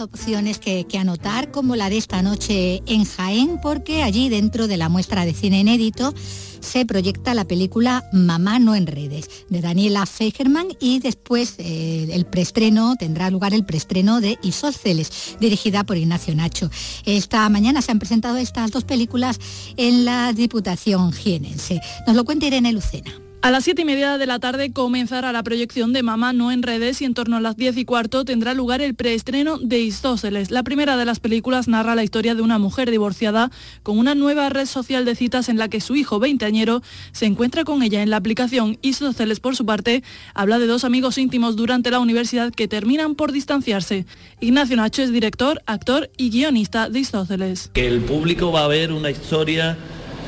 [0.00, 4.76] Opciones que, que, anotar, como la de esta noche en Jaén, porque allí dentro de
[4.76, 6.14] la muestra de cine inédito
[6.60, 12.26] se proyecta la película Mamá no en redes de Daniela Feigerman y después eh, el
[12.26, 16.70] preestreno tendrá lugar el preestreno de Isósceles, dirigida por Ignacio Nacho.
[17.04, 19.38] Esta mañana se han presentado estas dos películas
[19.76, 21.80] en la Diputación Jienense.
[22.06, 23.29] Nos lo cuenta Irene Lucena.
[23.42, 26.62] A las siete y media de la tarde comenzará la proyección de Mamá no en
[26.62, 30.50] redes y en torno a las diez y cuarto tendrá lugar el preestreno de Isósceles.
[30.50, 33.50] La primera de las películas narra la historia de una mujer divorciada
[33.82, 37.64] con una nueva red social de citas en la que su hijo veinteañero se encuentra
[37.64, 38.78] con ella en la aplicación.
[38.82, 43.32] Isósceles, por su parte, habla de dos amigos íntimos durante la universidad que terminan por
[43.32, 44.04] distanciarse.
[44.40, 47.70] Ignacio Nacho es director, actor y guionista de Isósceles.
[47.72, 49.78] Que el público va a ver una historia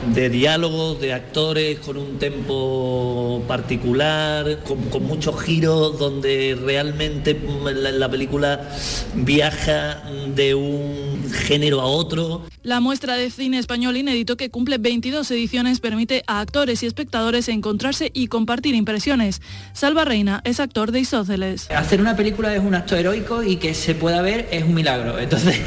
[0.07, 7.39] de diálogos, de actores con un tempo particular, con, muchos giros, donde realmente
[7.75, 8.69] la, película
[9.15, 10.03] viaja
[10.35, 12.43] de un género a otro.
[12.63, 17.49] La muestra de cine español inédito que cumple 22 ediciones permite a actores y espectadores
[17.49, 19.41] encontrarse y compartir impresiones.
[19.73, 21.71] Salva Reina es actor de Isóceles.
[21.71, 25.19] Hacer una película es un acto heroico y que se pueda ver es un milagro.
[25.23, 25.59] Entonces,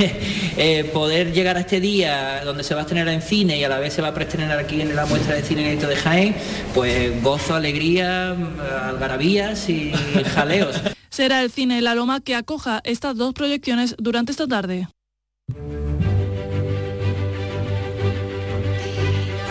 [0.57, 3.69] eh, poder llegar a este día donde se va a estrenar en cine y a
[3.69, 6.35] la vez se va a estrenar aquí en la muestra de cine inédito de Jaén,
[6.73, 8.35] pues gozo, alegría,
[8.83, 9.91] algarabías y
[10.35, 10.79] jaleos.
[11.09, 14.87] Será el cine La Loma que acoja estas dos proyecciones durante esta tarde.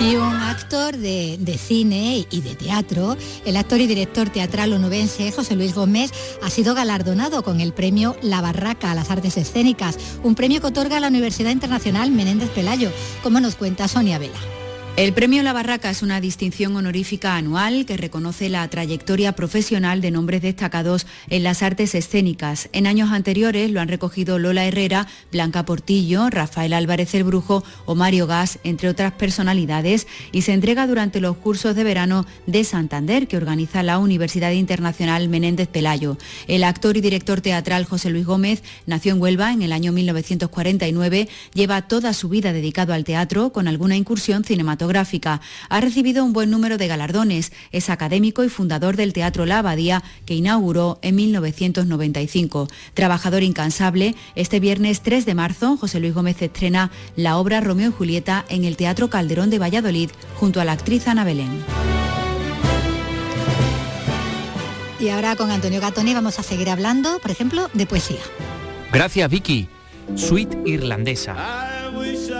[0.00, 5.32] Y un actor de, de, cine y de teatro, el actor y director teatral onubense
[5.32, 6.10] José Luis Gómez,
[6.42, 10.66] ha sido galardonado con el premio La Barraca a las Artes Escénicas, un premio que
[10.66, 12.90] otorga la Universidad Internacional Menéndez Pelayo,
[13.22, 14.63] como nos cuenta Sonia Vela.
[14.96, 20.12] El Premio La Barraca es una distinción honorífica anual que reconoce la trayectoria profesional de
[20.12, 22.68] nombres destacados en las artes escénicas.
[22.72, 27.96] En años anteriores lo han recogido Lola Herrera, Blanca Portillo, Rafael Álvarez el Brujo o
[27.96, 33.26] Mario Gas, entre otras personalidades, y se entrega durante los cursos de verano de Santander
[33.26, 36.18] que organiza la Universidad Internacional Menéndez Pelayo.
[36.46, 41.28] El actor y director teatral José Luis Gómez nació en Huelva en el año 1949,
[41.52, 45.40] lleva toda su vida dedicado al teatro con alguna incursión cinematográfica cinematográfica.
[45.68, 47.52] Ha recibido un buen número de galardones.
[47.72, 52.68] Es académico y fundador del Teatro La Abadía, que inauguró en 1995.
[52.94, 57.92] Trabajador incansable, este viernes 3 de marzo, José Luis Gómez estrena la obra Romeo y
[57.92, 61.64] Julieta en el Teatro Calderón de Valladolid, junto a la actriz Ana Belén.
[65.00, 68.20] Y ahora con Antonio Gatoni vamos a seguir hablando, por ejemplo, de poesía.
[68.92, 69.68] Gracias, Vicky.
[70.14, 71.34] Suite irlandesa.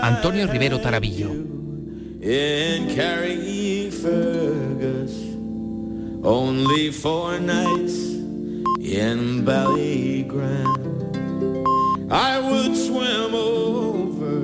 [0.01, 1.54] Antonio Rivero Tarabillo.
[2.25, 5.13] In Carrickfergus,
[6.25, 8.15] only four nights
[8.81, 9.45] in
[12.09, 14.39] I would swim over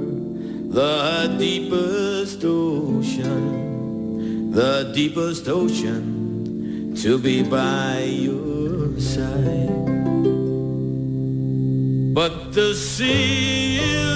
[0.70, 9.88] the deepest ocean, the deepest ocean to be by your side.
[12.13, 14.11] But the sea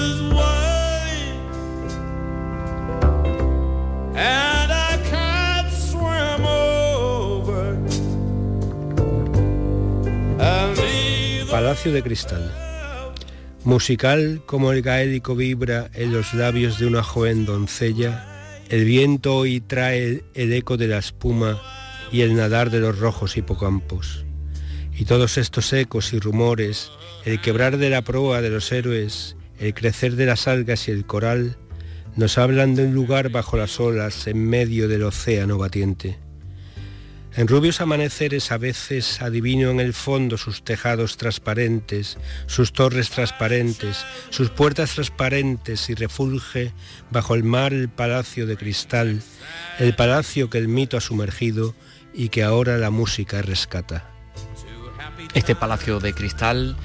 [11.50, 12.52] Palacio de Cristal.
[13.64, 18.26] Musical como el gaélico vibra en los labios de una joven doncella,
[18.68, 21.60] el viento hoy trae el eco de la espuma
[22.12, 24.24] y el nadar de los rojos hipocampos.
[24.94, 26.90] Y todos estos ecos y rumores,
[27.24, 31.06] el quebrar de la proa de los héroes, el crecer de las algas y el
[31.06, 31.56] coral,
[32.16, 36.18] nos hablan de un lugar bajo las olas en medio del océano batiente.
[37.36, 44.06] En rubios amaneceres a veces adivino en el fondo sus tejados transparentes, sus torres transparentes,
[44.30, 46.72] sus puertas transparentes y refulge
[47.10, 49.22] bajo el mar el palacio de cristal,
[49.78, 51.74] el palacio que el mito ha sumergido
[52.14, 54.10] y que ahora la música rescata.
[55.34, 56.76] Este palacio de cristal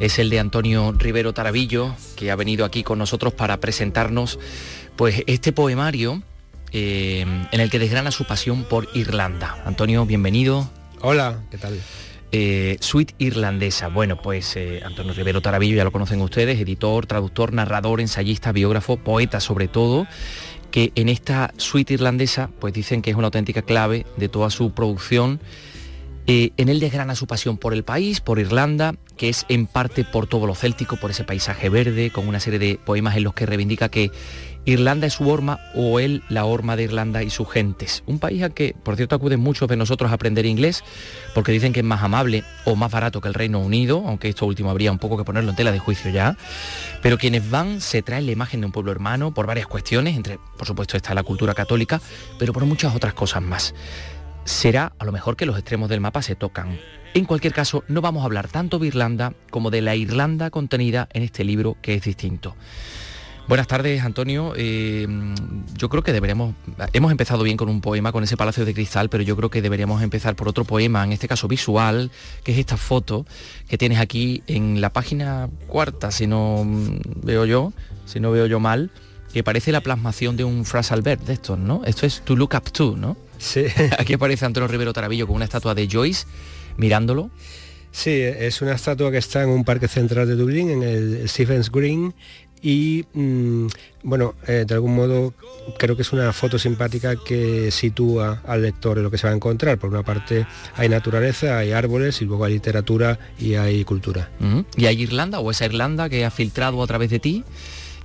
[0.00, 4.38] es el de Antonio Rivero Tarabillo, que ha venido aquí con nosotros para presentarnos
[4.96, 6.22] pues este poemario
[6.72, 9.62] eh, en el que desgrana su pasión por Irlanda.
[9.64, 10.68] Antonio, bienvenido.
[11.00, 11.80] Hola, ¿qué tal?
[12.32, 13.88] Eh, suite irlandesa.
[13.88, 18.96] Bueno, pues eh, Antonio Rivero Tarabillo, ya lo conocen ustedes, editor, traductor, narrador, ensayista, biógrafo,
[18.98, 20.06] poeta sobre todo,
[20.70, 24.72] que en esta suite irlandesa pues dicen que es una auténtica clave de toda su
[24.72, 25.40] producción
[26.26, 30.04] eh, en él desgrana su pasión por el país, por Irlanda, que es en parte
[30.04, 33.34] por todo lo céltico, por ese paisaje verde, con una serie de poemas en los
[33.34, 34.10] que reivindica que
[34.64, 38.02] Irlanda es su horma o él la horma de Irlanda y sus gentes.
[38.06, 40.82] Un país al que, por cierto, acuden muchos de nosotros a aprender inglés
[41.34, 44.44] porque dicen que es más amable o más barato que el Reino Unido, aunque esto
[44.44, 46.36] último habría un poco que ponerlo en tela de juicio ya.
[47.00, 50.40] Pero quienes van se traen la imagen de un pueblo hermano por varias cuestiones, entre,
[50.58, 52.00] por supuesto, está la cultura católica,
[52.36, 53.72] pero por muchas otras cosas más
[54.46, 56.78] será a lo mejor que los extremos del mapa se tocan.
[57.14, 61.08] En cualquier caso, no vamos a hablar tanto de Irlanda como de la Irlanda contenida
[61.12, 62.56] en este libro que es distinto.
[63.48, 64.54] Buenas tardes, Antonio.
[64.56, 65.06] Eh,
[65.76, 66.56] yo creo que deberíamos,
[66.92, 69.62] hemos empezado bien con un poema, con ese Palacio de Cristal, pero yo creo que
[69.62, 72.10] deberíamos empezar por otro poema, en este caso visual,
[72.42, 73.24] que es esta foto
[73.68, 76.66] que tienes aquí en la página cuarta, si no
[77.22, 77.72] veo yo,
[78.04, 78.90] si no veo yo mal,
[79.32, 81.82] que parece la plasmación de un frase Albert de estos, ¿no?
[81.84, 83.16] Esto es To Look Up To, ¿no?
[83.98, 86.26] Aquí aparece Antonio Rivero Tarabillo con una estatua de Joyce
[86.76, 87.30] mirándolo.
[87.90, 91.70] Sí, es una estatua que está en un parque central de Dublín, en el Stephens
[91.72, 92.14] Green,
[92.62, 93.66] y mm,
[94.02, 95.34] bueno, eh, de algún modo
[95.78, 99.32] creo que es una foto simpática que sitúa al lector en lo que se va
[99.32, 99.78] a encontrar.
[99.78, 104.30] Por una parte hay naturaleza, hay árboles y luego hay literatura y hay cultura.
[104.76, 107.44] ¿Y hay Irlanda o esa Irlanda que ha filtrado a través de ti?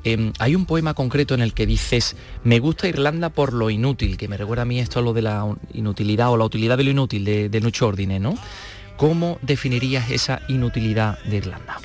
[0.04, 4.18] Em, hay un poema concreto en el que dices, me gusta Irlanda por lo inútil,
[4.18, 6.92] que me recuerda a mí esto lo de la inutilidad o la utilidad de lo
[6.92, 8.38] inútil de, de Nucho Ordine, ¿no?
[8.98, 11.80] ¿Cómo definirías esa inutilidad de Irlanda?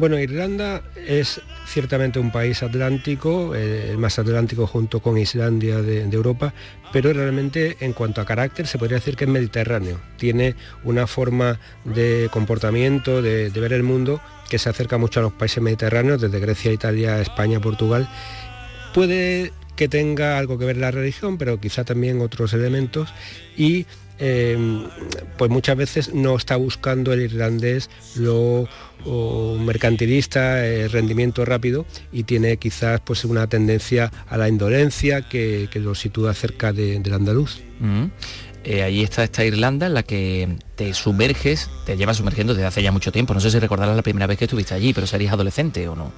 [0.00, 6.04] Bueno, Irlanda es ciertamente un país atlántico, eh, el más atlántico junto con Islandia de,
[6.04, 6.54] Europa,
[6.92, 10.00] pero realmente en cuanto a carácter se podría decir que es mediterráneo.
[10.16, 15.32] Tiene una forma de comportamiento, de, ver el mundo, que se acerca mucho a los
[15.32, 18.08] países mediterráneos, desde Grecia, Italia, España, Portugal.
[18.94, 23.14] Puede que tenga algo que ver la religión, pero quizá también otros elementos
[23.56, 23.86] y
[24.20, 24.84] Em,
[25.38, 28.68] pues muchas veces no está buscando el irlandés lo
[29.58, 35.94] mercantilista, el rendimiento rápido y tiene quizás pues una tendencia a la indolencia que, lo
[35.94, 37.62] sitúa cerca del andaluz.
[37.80, 38.06] Mm.
[38.62, 42.82] Eh, ahí está esta Irlanda en la que te sumerges, te llevas sumergiendo desde hace
[42.82, 43.32] ya mucho tiempo.
[43.32, 46.12] No sé si recordarás la primera vez que estuviste allí, pero serías adolescente o no.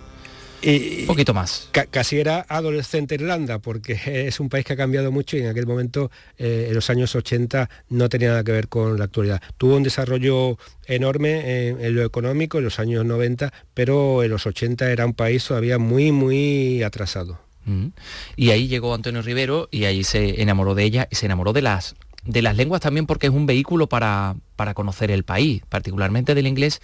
[0.65, 1.69] Un poquito más.
[1.91, 3.99] casi era adolescente Irlanda, porque
[4.29, 7.15] es un país que ha cambiado mucho y en aquel momento, eh, en los años
[7.15, 9.43] 80, no tenía nada que ver con la actualidad.
[9.59, 14.91] Tuvo un desarrollo enorme en, lo económico en los años 90, pero en los 80
[14.91, 17.41] era un país todavía muy, muy atrasado.
[17.65, 17.89] Mm.
[18.37, 21.63] Y ahí llegó Antonio Rivero y ahí se enamoró de ella y se enamoró de
[21.63, 26.35] las, de las lenguas también porque es un vehículo para, para conocer el país, particularmente
[26.35, 26.81] del inglés.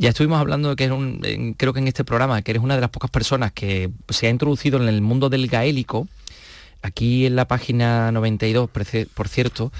[0.00, 2.80] Ya estuvimos hablando de que un, creo que en este programa, que eres una de
[2.80, 6.06] las pocas personas que se ha introducido en el mundo del gaélico.
[6.82, 9.72] Aquí en la página 92, por cierto,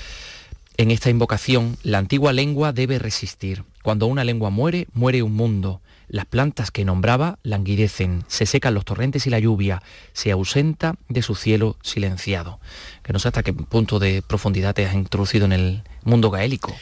[0.77, 3.63] en esta invocación, la antigua lengua debe resistir.
[3.85, 5.81] Cuando una lengua muere, muere un mundo.
[6.09, 9.83] Las plantas que nombraba languidecen, se secan los torrentes y la lluvia,
[10.15, 12.59] se ausenta de su cielo silenciado.
[13.05, 16.75] Que no sé hasta qué punto de profundidad te has introducido en el mundo gaélico.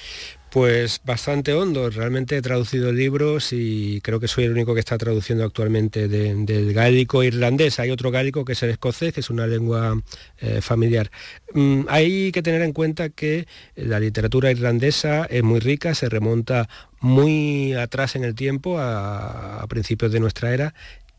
[0.57, 1.91] Pues bastante hondo.
[1.91, 6.73] Realmente he traducido libros y creo que soy el único que está traduciendo actualmente del
[6.73, 7.79] gaélico irlandés.
[7.79, 10.01] Hay otro gaélico que es el escocés, que es una lengua
[10.39, 11.11] eh, familiar.
[11.53, 16.71] Mm, hay que tener en cuenta que la literatura irlandesa es muy rica, se remonta
[17.01, 20.73] muy atrás en el tiempo, a, principios de nuestra era,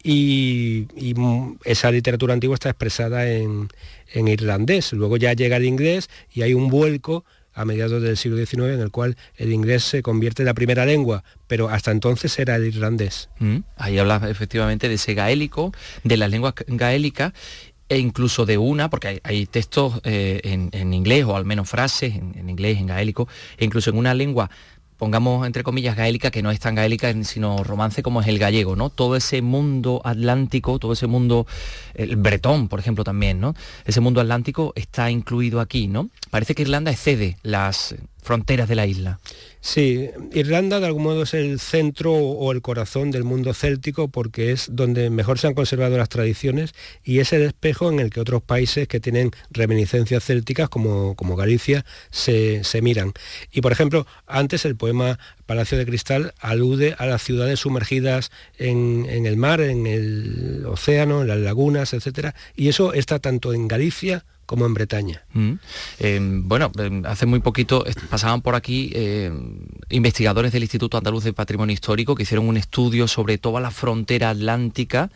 [0.03, 0.87] y,
[1.63, 3.67] esa literatura antigua está expresada en,
[4.13, 4.93] en, irlandés.
[4.93, 7.23] Luego ya llega el inglés y hay un vuelco
[7.57, 10.85] a mediados del siglo XIX en el cual el inglés se convierte en la primera
[10.85, 13.29] lengua, pero hasta entonces era el irlandés.
[13.39, 17.33] Mm, ahí habla efectivamente de ese gaélico, de las lenguas gaélicas
[17.89, 22.37] e incluso de una, porque hay, textos eh, en, inglés, o al menos frases en,
[22.37, 23.27] en, inglés, en gaélico,
[23.57, 24.51] e incluso en una lengua
[24.97, 28.75] pongamos entre comillas gaélica, que no es tan gaélica sino romance como es el gallego,
[28.75, 28.89] ¿no?
[28.89, 31.47] Todo ese mundo atlántico, todo ese mundo,
[31.93, 33.55] el bretón, por ejemplo, también, ¿no?
[33.85, 36.09] Ese mundo atlántico está incluido aquí, ¿no?
[36.29, 37.95] Parece que Irlanda excede las
[38.27, 39.19] fronteras de la isla.
[39.61, 44.51] Sí, Irlanda de algún modo es el centro o el corazón del mundo céltico porque
[44.51, 46.73] es donde mejor se han conservado las tradiciones
[47.03, 51.35] y es el espejo en el que otros países que tienen reminiscencias célticas como, como
[51.35, 53.13] Galicia se, miran.
[53.51, 59.05] Y por ejemplo, antes el poema Palacio de Cristal alude a las ciudades sumergidas en,
[59.09, 62.35] en el mar, en el océano, en las lagunas, etc.
[62.55, 65.23] Y eso está tanto en Galicia como en Bretaña.
[65.33, 65.51] Mm.
[65.99, 71.33] Em, bueno, em, hace muy poquito pasaban por aquí em, investigadores del Instituto Andaluz de
[71.33, 75.11] Patrimonio Histórico que hicieron un estudio sobre toda la frontera atlántica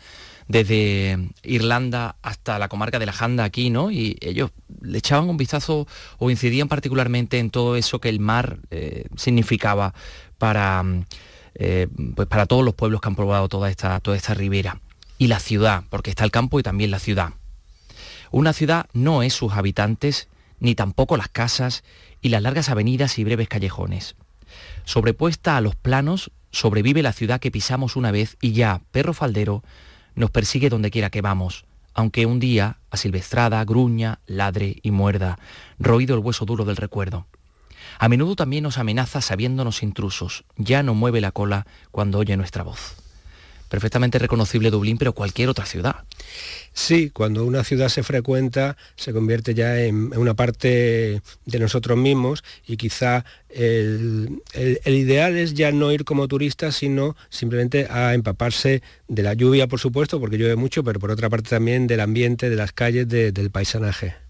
[0.48, 3.90] desde Irlanda hasta la comarca de la Janda aquí, ¿no?
[3.90, 4.50] Y ellos
[4.82, 5.86] le echaban un vistazo
[6.18, 9.94] o incidían particularmente en todo eso que el mar eh, significaba
[10.36, 10.84] para,
[11.54, 14.80] eh, pues para todos los pueblos que han probado toda esta, toda esta ribera.
[15.16, 17.30] Y la ciudad, porque está el campo y también la ciudad.
[18.32, 20.28] Una ciudad no es sus habitantes,
[20.58, 21.84] ni tampoco las casas
[22.22, 24.16] y las largas avenidas y breves callejones.
[24.84, 29.62] Sobrepuesta a los planos, sobrevive la ciudad que pisamos una vez y ya, perro faldero,
[30.14, 35.38] nos persigue donde quiera que vamos, aunque un día, asilvestrada, gruña, ladre y muerda,
[35.78, 37.26] roído el hueso duro del recuerdo.
[37.98, 42.62] A menudo también nos amenaza sabiéndonos intrusos, ya no mueve la cola cuando oye nuestra
[42.62, 43.01] voz
[43.72, 46.04] perfectamente reconocible Dublín, pero cualquier otra ciudad.
[46.74, 52.44] Sí, cuando una ciudad se frecuenta se convierte ya en, una parte de nosotros mismos
[52.66, 54.42] y quizá el,
[54.84, 59.80] ideal es ya no ir como turista, sino simplemente a empaparse de la lluvia, por
[59.80, 63.50] supuesto, porque llueve mucho, pero por otra parte también del ambiente, de las calles, del
[63.50, 64.21] paisanaje.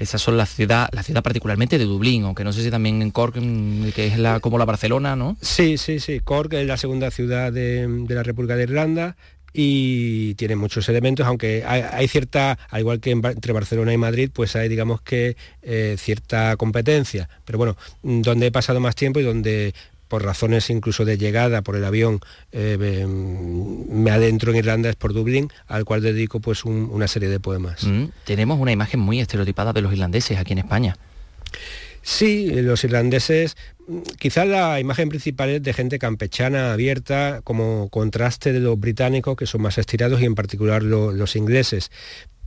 [0.00, 3.10] Esas son las ciudad, la ciudad particularmente de Dublín, aunque no sé si también en
[3.10, 5.36] Cork, mm, que es la, como la Barcelona, ¿no?
[5.42, 6.20] Sí, sí, sí.
[6.20, 9.16] Cork es la segunda ciudad de, la República de Irlanda
[9.52, 14.56] y tiene muchos elementos, aunque hay, cierta, al igual que entre Barcelona y Madrid, pues
[14.56, 17.28] hay digamos que eh, cierta competencia.
[17.44, 19.74] Pero bueno, mm, donde he pasado más tiempo y donde
[20.10, 25.14] por razones incluso de llegada por el avión, eh, me adentro en Irlanda es por
[25.14, 27.84] Dublín, al cual dedico pues una serie de poemas.
[27.84, 30.96] Mm, tenemos una imagen muy estereotipada de los irlandeses aquí en España.
[32.02, 33.56] Sí, los irlandeses,
[34.18, 39.46] quizás la imagen principal es de gente campechana, abierta, como contraste de los británicos, que
[39.46, 41.90] son más estirados, y en particular los ingleses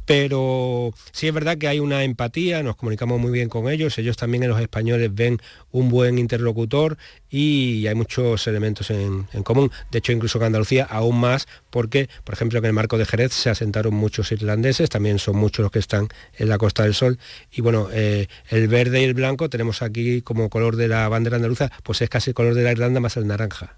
[0.06, 4.18] pero sí es verdad que hay una empatía, nos comunicamos muy bien con ellos, ellos
[4.18, 5.40] también en los españoles ven
[5.72, 6.98] un buen interlocutor
[7.30, 9.72] y hay muchos elementos en, común.
[9.92, 13.34] De hecho, incluso en Andalucía aún más, porque, por ejemplo, en el marco de Jerez
[13.34, 17.18] se asentaron muchos irlandeses, también son muchos los que están en la Costa del Sol.
[17.52, 21.38] Y bueno, eh, el verde y el blanco tenemos aquí como color de la bandera
[21.38, 23.78] andaluza, pues es casi el color de la Irlanda más el naranja.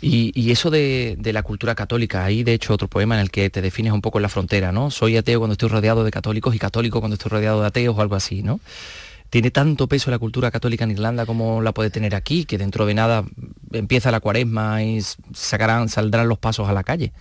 [0.00, 3.62] Y, eso de, la cultura católica, hay de hecho otro poema en el que te
[3.62, 4.90] defines un poco la frontera, ¿no?
[4.90, 8.00] Soy ateo cuando estoy rodeado de católicos y católico cuando estoy rodeado de ateos o
[8.00, 8.60] algo así, ¿no?
[9.30, 12.86] tiene tanto peso la cultura católica en Irlanda como la puede tener aquí, que dentro
[12.86, 13.24] de nada
[13.72, 15.00] empieza la cuaresma y
[15.34, 17.12] sacarán, saldrán los pasos a la calle.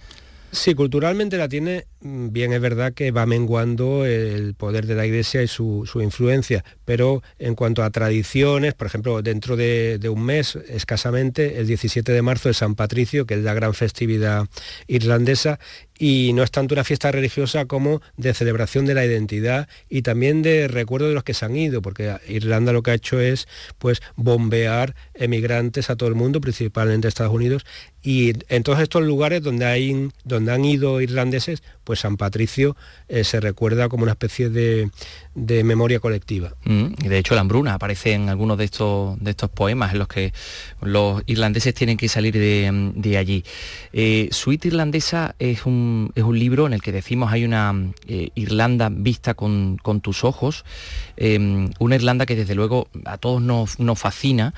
[0.52, 5.42] Sí, culturalmente la tiene bien es verdad que va menguando el poder de la Iglesia
[5.42, 11.60] y su, influencia, pero en cuanto a tradiciones, por ejemplo, dentro de, un mes, escasamente,
[11.60, 14.46] el 17 de marzo es San Patricio, que es la gran festividad
[14.88, 15.60] irlandesa,
[15.98, 20.42] y no es tanto una fiesta religiosa como de celebración de la identidad y también
[20.42, 23.48] de recuerdo de los que se han ido, porque Irlanda lo que ha hecho es
[23.80, 27.66] pues bombear emigrantes a todo el mundo, principalmente a Estados Unidos,
[28.04, 32.76] y en todos estos lugares donde, hay, donde han ido irlandeses, pues San Patricio
[33.08, 34.90] eh, se recuerda como una especie de,
[35.36, 36.54] memoria colectiva.
[36.64, 40.00] Mm, y de hecho la hambruna aparece en algunos de estos, de estos poemas en
[40.00, 40.34] los que
[40.82, 43.44] los irlandeses tienen que salir de, allí.
[43.94, 47.74] Eh, Suite Irlandesa es un, es un, libro en el que decimos hay una
[48.08, 50.66] eh, Irlanda vista con, tus ojos,
[51.18, 54.54] una Irlanda que desde luego a todos nos, nos fascina,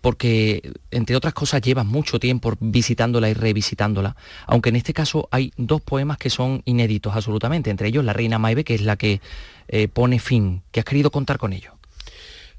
[0.00, 5.52] porque entre otras cosas lleva mucho tiempo visitándola y revisitándola, aunque en este caso hay
[5.56, 9.20] dos poemas que son inéditos absolutamente, entre ellos La Reina Maeve, que es la que
[9.68, 10.62] eh, pone fin.
[10.70, 11.72] ¿Qué has querido contar con ello?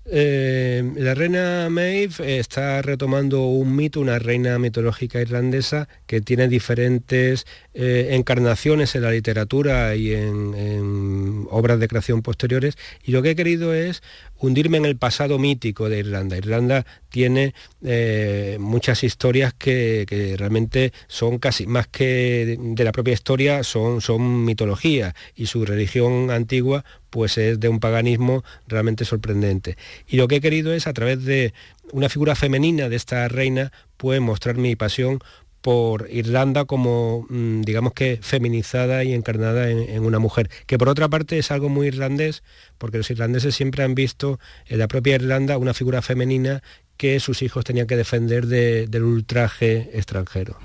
[0.06, 7.46] Eh, la reina Maeve está retomando un mito, una reina mitológica irlandesa que tiene diferentes
[7.74, 12.76] eh, encarnaciones en la literatura y en, obras de creación posteriores.
[13.04, 14.04] Y lo que he querido es
[14.38, 16.38] hundirme en el pasado mítico de Irlanda.
[16.38, 20.06] Irlanda tiene eh, muchas historias que,
[20.38, 26.30] realmente son casi más que de, la propia historia, son, son mitología y su religión
[26.30, 26.84] antigua
[27.14, 29.78] pues es de un paganismo realmente sorprendente.
[30.08, 31.54] Y lo que he querido es a través de
[31.92, 35.20] una figura femenina de esta reina, pues mostrar mi pasión
[35.62, 41.08] por Irlanda como, mm, digamos que, feminizada y encarnada en, una mujer, que por otra
[41.08, 42.42] parte es algo muy irlandés,
[42.80, 46.64] porque los irlandeses siempre han visto en la propia Irlanda una figura femenina
[46.98, 50.58] que sus hijos tenían que defender del ultraje extranjero.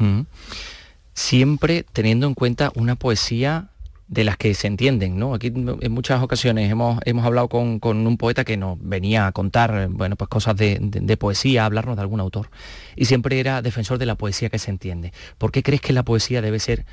[1.13, 3.69] Siempre teniendo en cuenta una poesía
[4.09, 5.35] de las que se entienden, ¿no?
[5.35, 9.89] Aquí en muchas ocasiones hemos, hemos hablado con, un poeta que nos venía a contar,
[9.89, 12.51] bueno, pues cosas de, poesía, a hablarnos de algún autor,
[12.97, 15.13] y siempre era defensor de la poesía que se entiende.
[15.37, 16.87] ¿Por qué crees que la poesía debe ser,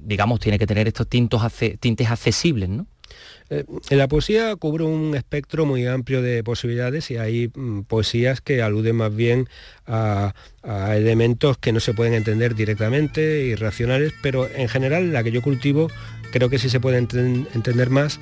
[0.00, 1.42] digamos, tiene que tener estos tintos
[1.80, 2.86] tintes accesibles, ¿no?
[3.50, 8.62] Eh, la poesía cubre un espectro muy amplio de posibilidades y hay mm, poesías que
[8.62, 9.48] aluden más bien
[9.86, 10.34] a,
[10.96, 15.90] elementos que no se pueden entender directamente, irracionales, pero en general la que yo cultivo
[16.34, 18.18] creo que sí se puede entender más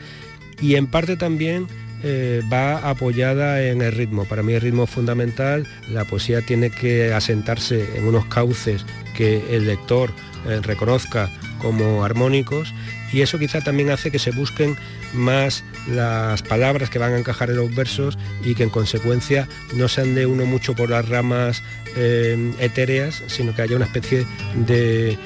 [0.60, 1.66] y en parte también
[2.04, 4.26] eh, va apoyada en el ritmo.
[4.26, 8.84] Para mí el ritmo es fundamental, la poesía tiene que asentarse en unos cauces
[9.14, 10.10] que el lector
[10.46, 12.74] eh, reconozca como armónicos
[13.14, 14.76] y eso quizá también hace que se busquen
[15.14, 19.88] más las palabras que van a encajar en los versos y que en consecuencia no
[19.88, 21.62] se ande uno mucho por las ramas
[21.96, 24.26] eh, etéreas, sino que haya una especie
[24.66, 25.16] de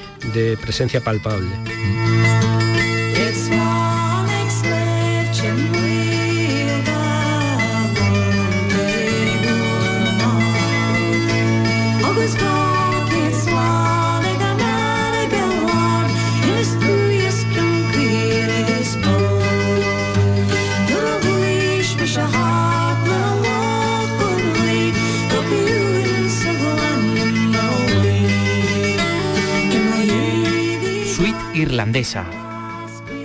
[0.61, 1.49] presencia palpable.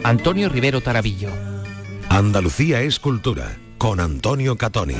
[0.04, 1.30] Antonio Rivero Tarabillo.
[2.08, 4.96] Andalucía es cultura, con Antonio Catoni.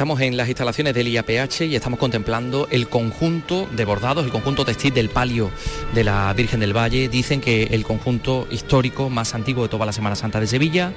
[0.00, 4.64] Estamos en las instalaciones del IAPH y estamos contemplando el conjunto de bordados, el conjunto
[4.64, 5.50] textil del palio
[5.92, 7.10] de la Virgen del Valle.
[7.10, 10.94] Dicen que el conjunto histórico más antiguo de toda la Semana Santa de Sevilla,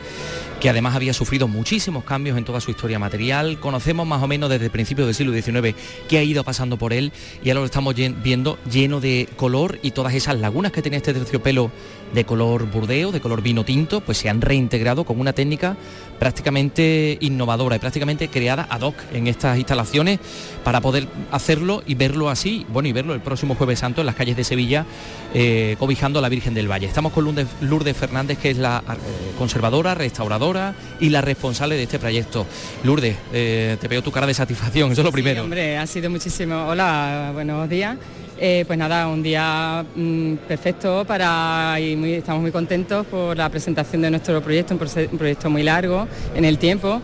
[0.62, 3.60] que además había sufrido muchísimos cambios en toda su historia material.
[3.60, 5.76] Conocemos más o menos desde el principio del siglo XIX
[6.08, 7.12] qué ha ido pasando por él
[7.44, 11.14] y ahora lo estamos viendo lleno de color y todas esas lagunas que tenía este
[11.14, 11.72] terciopelo
[12.14, 15.76] de color burdeo, de color vino tinto, pues se han reintegrado con una técnica
[16.20, 18.80] prácticamente innovadora y prácticamente creada a
[19.14, 20.20] en estas instalaciones
[20.64, 24.16] para poder hacerlo y verlo así, bueno, y verlo el próximo jueves santo en las
[24.16, 24.86] calles de Sevilla,
[25.34, 26.88] eh, cobijando a la Virgen del Valle.
[26.88, 27.26] Estamos con
[27.62, 32.46] Lourdes, Fernández, que es la eh, conservadora, restauradora y la responsable de este proyecto.
[32.84, 35.44] Lourdes, eh, te veo tu cara de satisfacción, eso es lo primero.
[35.44, 36.68] hombre, ha sido muchísimo.
[36.68, 37.98] Hola, buenos días.
[38.38, 44.02] pues nada, un día mm, perfecto para y muy, estamos muy contentos por la presentación
[44.02, 47.02] de nuestro proyecto, un, proyecto muy largo en el tiempo,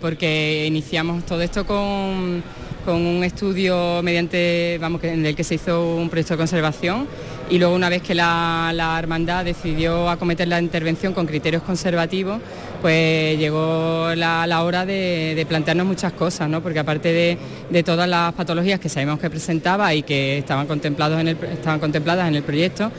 [0.00, 2.42] porque iniciamos todo esto con
[2.84, 7.06] con un estudio mediante, vamos, en el que se hizo un proyecto de conservación
[7.50, 12.40] y luego una vez que la, hermandad decidió acometer la intervención con criterios conservativos,
[12.80, 16.62] pues llegó la, hora de, plantearnos muchas cosas, ¿no?
[16.62, 17.38] porque aparte
[17.70, 21.80] de, todas las patologías que sabemos que presentaba y que estaban, contemplados en el, estaban
[21.80, 22.90] contempladas en el proyecto,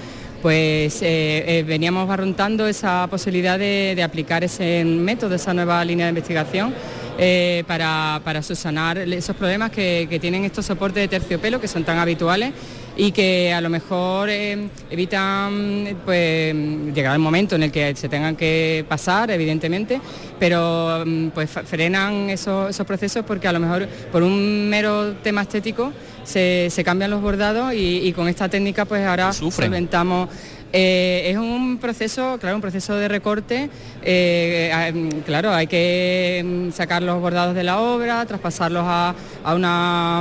[0.42, 6.10] pues eh, eh, veníamos barruntando esa posibilidad de, aplicar ese método, esa nueva línea de
[6.10, 6.74] investigación
[7.18, 12.00] eh, para, para, subsanar esos problemas que, tienen estos soportes de terciopelo que son tan
[12.00, 12.54] habituales
[13.02, 16.54] y que a lo mejor eh, evitan pues
[16.93, 19.99] llegar el momento en el que se tengan que pasar, evidentemente,
[20.38, 25.91] pero mm, pues frenan esos, procesos porque a lo mejor por un mero tema estético
[26.24, 30.30] se, cambian los bordados y, con esta técnica pues ahora solventamos
[30.74, 33.70] eh, es un proceso, claro, un proceso de recorte.
[34.04, 39.14] Eh, claro, hay que mm, sacar los bordados de la obra, traspasarlos a,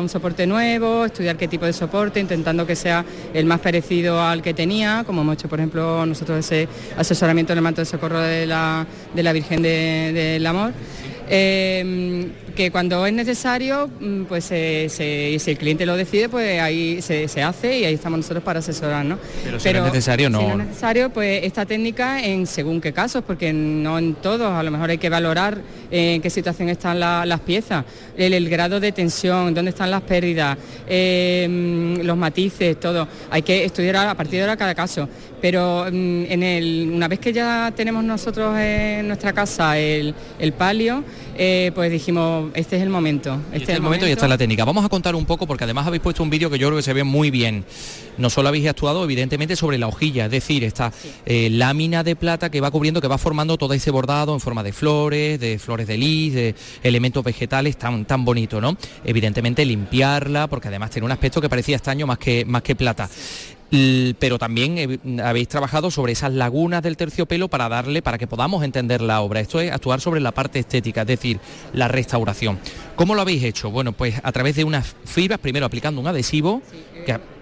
[0.02, 4.42] un soporte nuevo, estudiar qué tipo de soporte, intentando que sea el más parecido al
[4.42, 8.20] que tenía, como hemos hecho, por ejemplo, nosotros ese asesoramiento en el manto de socorro
[8.20, 10.72] de la, Virgen del Amor.
[11.28, 12.28] Eh,
[12.60, 17.78] que cuando es necesario, mm, pues si el cliente lo decide, pues ahí se, hace
[17.78, 19.18] y ahí estamos nosotros para asesorarnos.
[19.42, 20.40] Pero si no es necesario, no.
[20.40, 24.52] Si no es necesario, pues esta técnica en según qué casos, porque no en todos,
[24.52, 25.56] a lo mejor hay que valorar
[25.90, 27.86] en qué situación están las piezas,
[28.16, 33.08] el, grado de tensión, dónde están las pérdidas, em, los matices, todo.
[33.30, 35.08] Hay que estudiar a partir de ahora cada caso.
[35.40, 40.14] Pero mm, en el, una vez que ya tenemos nosotros en nuestra casa el,
[40.56, 41.02] palio,
[41.42, 43.32] eh, pues dijimos, este es el momento.
[43.46, 44.66] Este, este es el momento, y esta es la técnica.
[44.66, 46.82] Vamos a contar un poco, porque además habéis puesto un vídeo que yo creo que
[46.82, 47.64] se ve muy bien.
[48.18, 50.92] No solo habéis actuado, evidentemente, sobre la hojilla, es decir, esta
[51.24, 54.62] eh, lámina de plata que va cubriendo, que va formando todo ese bordado en forma
[54.62, 58.76] de flores, de flores de lis, de elementos vegetales, tan, tan bonito, ¿no?
[59.02, 63.08] Evidentemente limpiarla, porque además tiene un aspecto que parecía estaño más que, más que plata
[63.70, 69.00] pero también habéis trabajado sobre esas lagunas del terciopelo para darle, para que podamos entender
[69.00, 69.40] la obra.
[69.40, 71.38] Esto es actuar sobre la parte estética, es decir,
[71.72, 72.58] la restauración.
[72.96, 73.70] ¿Cómo lo habéis hecho?
[73.70, 76.62] Bueno, pues a través de unas fibras, primero aplicando un adhesivo,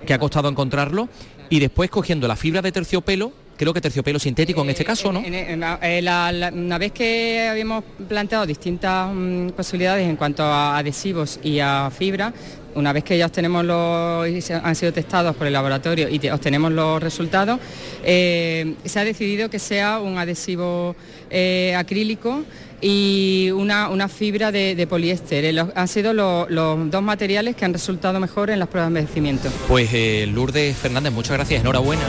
[0.05, 1.09] que ha, costado encontrarlo,
[1.49, 5.21] y después cogiendo la fibra de terciopelo, creo que terciopelo sintético en este caso, ¿no?
[5.21, 12.33] una vez que habíamos planteado distintas mm, posibilidades en cuanto a adhesivos y a fibra,
[12.79, 17.03] una vez que ya obtenemos los, han sido testados por el laboratorio y obtenemos los
[17.03, 17.59] resultados,
[18.05, 20.95] eh, se ha decidido que sea un adhesivo
[21.29, 22.45] eh, acrílico
[22.81, 25.45] y una, fibra de, poliéster.
[25.45, 29.51] Eh, han sido los dos materiales que han resultado mejor en las pruebas de envejecimiento.
[29.67, 29.91] Pues
[30.29, 32.05] Lourdes Fernández, muchas gracias, enhorabuena.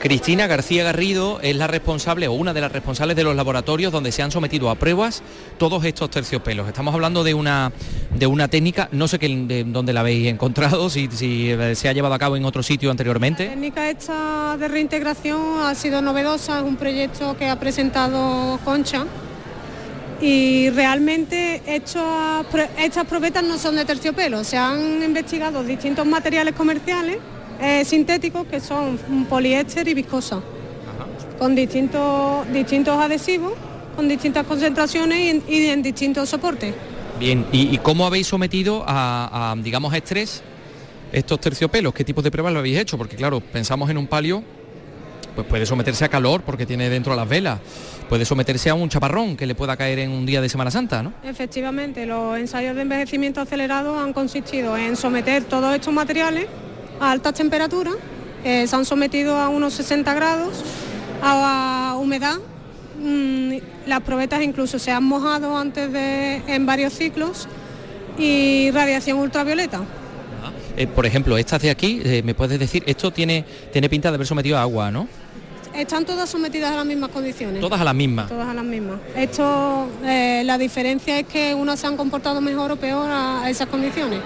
[0.00, 4.12] Cristina García Garrido es la responsable o una de las responsables de los laboratorios donde
[4.12, 5.24] se han sometido a pruebas
[5.58, 6.68] todos estos terciopelos.
[6.68, 7.72] Estamos hablando de una,
[8.14, 9.18] de una técnica, no sé
[9.66, 13.46] dónde la habéis encontrado, si, si, se ha llevado a cabo en otro sitio anteriormente.
[13.46, 19.04] La técnica esta de reintegración ha sido novedosa, es un proyecto que ha presentado Concha
[20.20, 27.18] y realmente estas probetas no son de terciopelo, se han investigado distintos materiales comerciales
[27.60, 28.98] eh, sintéticos que son
[29.28, 30.40] poliéster y viscosa,
[31.38, 33.52] con distintos, distintos adhesivos,
[33.96, 36.72] con distintas concentraciones y en, distintos soportes.
[37.18, 40.42] Bien, ¿Y, cómo habéis sometido a, digamos, estrés
[41.10, 41.92] estos terciopelos?
[41.92, 42.96] ¿Qué tipo de pruebas lo habéis hecho?
[42.96, 44.44] Porque claro, pensamos en un palio,
[45.34, 47.58] pues puede someterse a calor porque tiene dentro las velas,
[48.08, 51.02] puede someterse a un chaparrón que le pueda caer en un día de Semana Santa,
[51.02, 51.12] ¿no?
[51.24, 56.46] Efectivamente, los ensayos de envejecimiento acelerado han consistido en someter todos estos materiales
[57.00, 57.94] a altas temperaturas,
[58.44, 60.62] eh, se han sometido a unos 60 grados,
[61.22, 62.38] a, humedad,
[63.02, 63.54] mm,
[63.86, 67.48] las probetas incluso se han mojado antes de, en varios ciclos
[68.16, 69.80] y radiación ultravioleta.
[70.76, 72.84] Eh, por ejemplo, estas de aquí, eh, ¿me puedes decir?
[72.86, 75.08] Esto tiene, tiene pinta de haber sometido a agua, ¿no?
[75.74, 77.60] Están todas sometidas a las mismas condiciones.
[77.60, 78.28] Todas a las mismas.
[78.28, 78.98] Todas a las mismas.
[79.16, 84.20] Esto, la diferencia es que unas se han comportado mejor o peor a esas condiciones.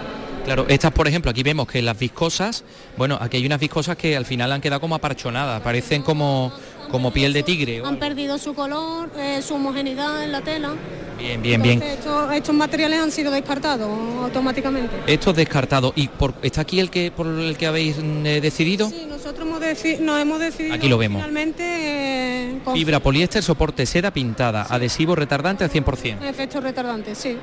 [0.44, 2.64] Claro, estas por ejemplo, aquí vemos que las viscosas,
[2.96, 6.52] bueno, aquí hay unas viscosas que al final han quedado como aparchonadas, parecen como,
[6.90, 7.80] como piel de tigre.
[7.84, 10.74] Han perdido su color, eh, su homogeneidad en la tela.
[11.16, 11.80] Bien, bien, bien.
[11.80, 13.88] Estos, estos materiales han sido descartados
[14.24, 14.96] automáticamente.
[15.06, 15.92] Esto es descartado.
[15.94, 18.88] ¿Y por, está aquí el que por el que habéis eh, decidido?
[18.90, 21.20] Sí, nosotros hemos deci- nos hemos decidido Aquí lo vemos.
[21.22, 26.24] finalmente eh, con Fibra, poliéster, soporte, seda pintada, adhesivo retardante al 100%.
[26.28, 27.36] efectos retardantes, sí.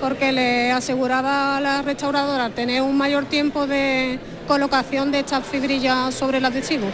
[0.00, 6.14] Porque le aseguraba a la restauradora tener un mayor tiempo de colocación de estas fibrillas
[6.14, 6.86] sobre el adhesivo.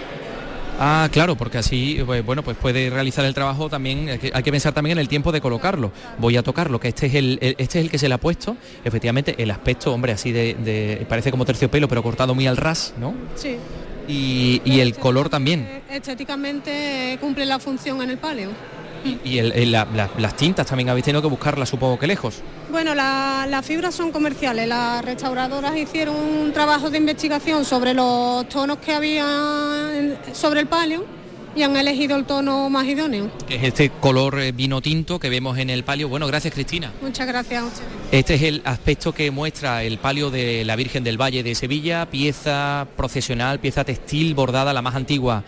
[0.81, 4.73] Ah, claro, porque así, pues, bueno, pues puede realizar el trabajo también, hay que, pensar
[4.73, 5.93] también en el tiempo de colocarlo.
[6.19, 8.57] Voy a tocarlo, que este es el, este es el que se le ha puesto.
[8.85, 12.93] Efectivamente, el aspecto, hombre, así de, de- parece como terciopelo, pero cortado muy al ras,
[12.99, 13.15] ¿no?
[13.37, 13.57] Sí.
[14.09, 15.83] Y, y el color también.
[15.89, 18.51] Estéticamente eh, cumple la función en el paleo.
[19.25, 22.37] Y el- el- la- la- las tintas también habéis tenido que buscarlas, supongo que lejos.
[22.71, 24.67] Bueno, la- las fibras son comerciales.
[24.69, 29.25] Las restauradoras hicieron un trabajo de investigación sobre los tonos que había
[29.95, 31.05] en- sobre el palio
[31.57, 33.31] y han elegido el tono más idóneo.
[33.47, 36.09] Que es este color eh, vino tinto que vemos en el palio.
[36.09, 36.91] Bueno, gracias Cristina.
[37.01, 37.89] Muchas gracias a ustedes.
[38.11, 42.07] Este es el aspecto que muestra el palio de la Virgen del Valle de Sevilla,
[42.07, 45.45] pieza procesional, pieza textil bordada, la más antigua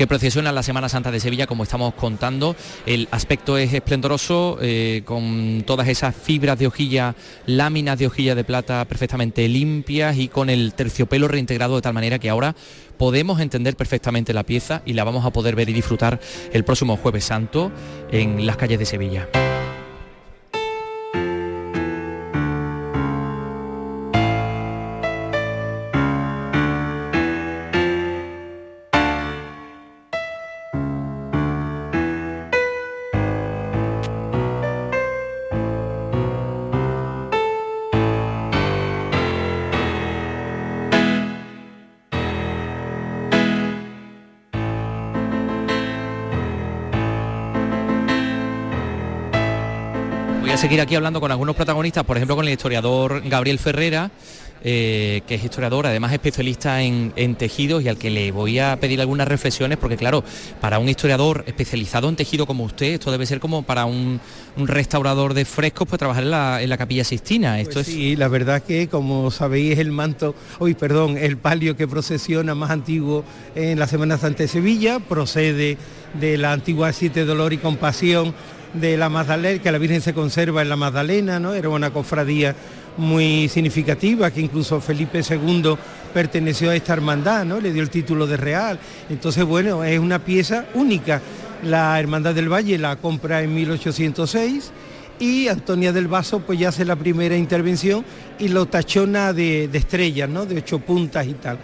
[0.00, 2.56] que procesiona la Semana Santa de Sevilla, como estamos contando.
[2.86, 8.42] El aspecto es esplendoroso, eh, con todas esas fibras de hojilla, láminas de hojilla de
[8.42, 12.56] plata perfectamente limpias y con el terciopelo reintegrado de tal manera que ahora
[12.96, 16.18] podemos entender perfectamente la pieza y la vamos a poder ver y disfrutar
[16.50, 17.70] el próximo jueves santo
[18.10, 19.28] en las calles de Sevilla.
[50.60, 54.10] Seguir aquí hablando con algunos protagonistas, por ejemplo con el historiador Gabriel Ferrera,
[54.62, 58.76] eh, que es historiador, además especialista en, en tejidos y al que le voy a
[58.78, 60.22] pedir algunas reflexiones, porque claro,
[60.60, 64.20] para un historiador especializado en tejido como usted, esto debe ser como para un,
[64.58, 67.58] un restaurador de frescos, pues trabajar en la, en la capilla Sistina.
[67.58, 71.38] Esto Pues es sí, la verdad que como sabéis es el manto, hoy perdón, el
[71.38, 75.78] palio que procesiona más antiguo en la Semana Santa de Sevilla, procede
[76.20, 78.34] de la antigua Siete Dolor y Compasión
[78.74, 81.54] de la Magdalena, que la Virgen se conserva en la Magdalena, ¿no?
[81.54, 82.54] Era una cofradía
[82.96, 85.76] muy significativa que incluso Felipe II
[86.12, 87.60] perteneció a esta hermandad, ¿no?
[87.60, 88.78] Le dio el título de real.
[89.08, 91.20] Entonces, bueno, es una pieza única.
[91.64, 94.72] La Hermandad del Valle la compra en 1806
[95.18, 98.02] y Antonia del Vaso pues ya hace la primera intervención
[98.38, 100.46] y lo tachona de, de estrellas, ¿no?
[100.46, 101.58] De ocho puntas y tal.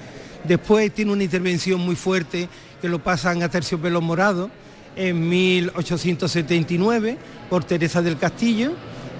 [0.44, 2.48] Después tiene una intervención muy fuerte
[2.80, 4.50] que lo pasan a terciopelo morado
[4.96, 7.18] en 1879
[7.48, 8.72] por Teresa del Castillo,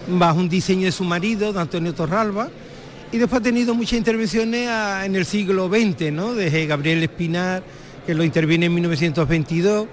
[0.09, 2.49] bajo un diseño de su marido, de Antonio Torralba,
[3.12, 4.68] y después ha tenido muchas intervenciones
[5.05, 6.35] en el siglo XX, ¿no?
[6.35, 7.62] Desde Gabriel Espinar,
[8.05, 9.87] que lo interviene en 1922,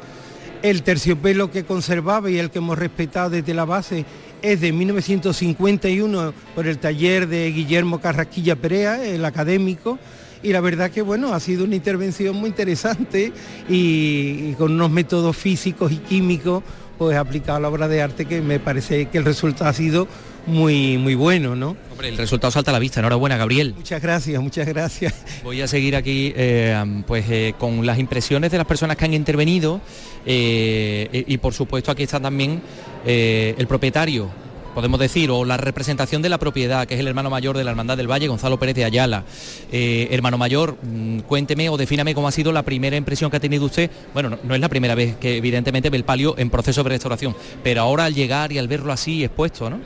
[0.62, 4.06] el terciopelo que conservaba y el que hemos respetado desde la base
[4.42, 10.00] es de 1951 por el taller de Guillermo Carrasquilla Perea, el académico,
[10.44, 13.32] y la verdad que bueno, ha sido una intervención muy interesante
[13.70, 16.64] y, y con unos métodos físicos y químicos
[16.98, 20.08] pues aplicado a la obra de arte que me parece que el resultado ha sido
[20.46, 21.76] muy muy bueno, ¿no?
[21.92, 23.00] Hombre, el resultado salta a la vista.
[23.00, 23.74] Enhorabuena, Gabriel.
[23.76, 25.14] Muchas gracias, muchas gracias.
[25.44, 29.14] Voy a seguir aquí eh, pues eh, con las impresiones de las personas que han
[29.14, 29.80] intervenido
[30.26, 32.62] eh, y, y, por supuesto aquí está también
[33.06, 34.30] el propietario,
[34.74, 37.72] podemos decir, o la representación de la propiedad, que es el hermano mayor de la
[37.72, 39.24] Hermandad del Valle, Gonzalo Pérez de Ayala.
[39.72, 43.40] Eh, hermano mayor, mm, cuénteme o defíname cómo ha sido la primera impresión que ha
[43.40, 43.90] tenido usted.
[44.14, 47.36] Bueno, no, es la primera vez que evidentemente ve el palio en proceso de restauración,
[47.64, 49.80] pero ahora al llegar y al verlo así expuesto, ¿no?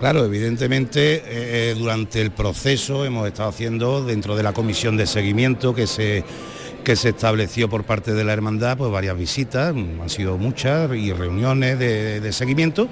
[0.00, 5.74] Claro, evidentemente eh, durante el proceso hemos estado haciendo dentro de la comisión de seguimiento
[5.74, 6.24] que se
[6.82, 10.90] que se estableció por parte de la hermandad, pues varias visitas, mm, han sido muchas
[10.94, 12.88] y reuniones de, seguimiento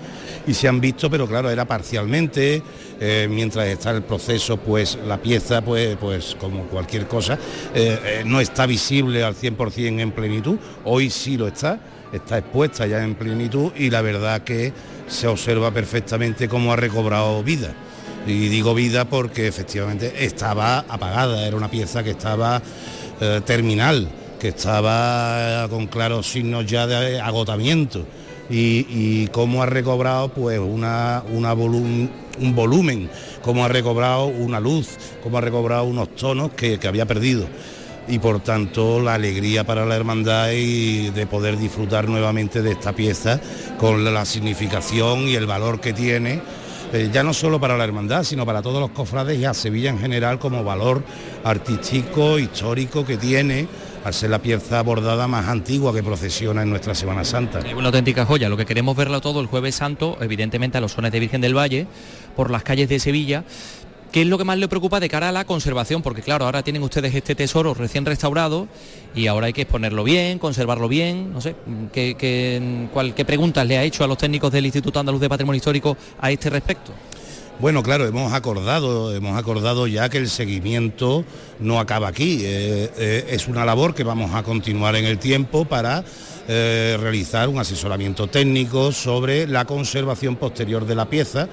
[0.46, 2.62] y se han visto, pero claro, era parcialmente,
[3.00, 7.34] eh, mientras está el proceso, pues la pieza, pues, pues como cualquier cosa,
[7.74, 11.80] eh, eh, no está visible al 100% en plenitud, hoy sí lo está,
[12.12, 14.72] está expuesta ya en plenitud y la verdad que
[15.08, 17.74] se observa perfectamente cómo ha recobrado vida.
[18.26, 22.60] Y digo vida porque efectivamente estaba apagada, era una pieza que estaba
[23.20, 24.08] eh, terminal,
[24.38, 28.04] que estaba con claros signos ya de agotamiento.
[28.52, 31.54] y, cómo ha recobrado pues una, una
[32.40, 33.10] un volumen,
[33.42, 34.88] cómo ha recobrado una luz,
[35.22, 37.46] cómo ha recobrado unos tonos que, había perdido
[38.08, 42.92] y por tanto la alegría para la hermandad y de poder disfrutar nuevamente de esta
[42.92, 43.40] pieza
[43.78, 46.40] con la significación y el valor que tiene
[46.92, 49.90] eh, ya no solo para la hermandad, sino para todos los cofrades y a Sevilla
[49.90, 51.02] en general como valor
[51.44, 53.68] artístico, histórico que tiene
[54.04, 57.60] al ser la pieza bordada más antigua que procesiona en nuestra Semana Santa.
[57.60, 60.92] Es una auténtica joya, lo que queremos verlo todo el jueves santo, evidentemente a los
[60.92, 61.86] sones de Virgen del Valle,
[62.34, 63.44] por las calles de Sevilla,
[64.12, 66.02] ¿Qué es lo que más le preocupa de cara a la conservación?
[66.02, 68.66] Porque claro, ahora tienen ustedes este tesoro recién restaurado
[69.14, 71.32] y ahora hay que exponerlo bien, conservarlo bien.
[71.32, 71.54] No sé,
[71.92, 75.96] ¿qué, qué preguntas le ha hecho a los técnicos del Instituto Andaluz de Patrimonio Histórico
[76.20, 76.92] a este respecto?
[77.60, 81.24] Bueno, claro, hemos acordado, hemos acordado ya que el seguimiento
[81.58, 82.40] no acaba aquí.
[82.42, 86.02] Eh, eh, es una labor que vamos a continuar en el tiempo para
[86.48, 91.48] eh, realizar un asesoramiento técnico sobre la conservación posterior de la pieza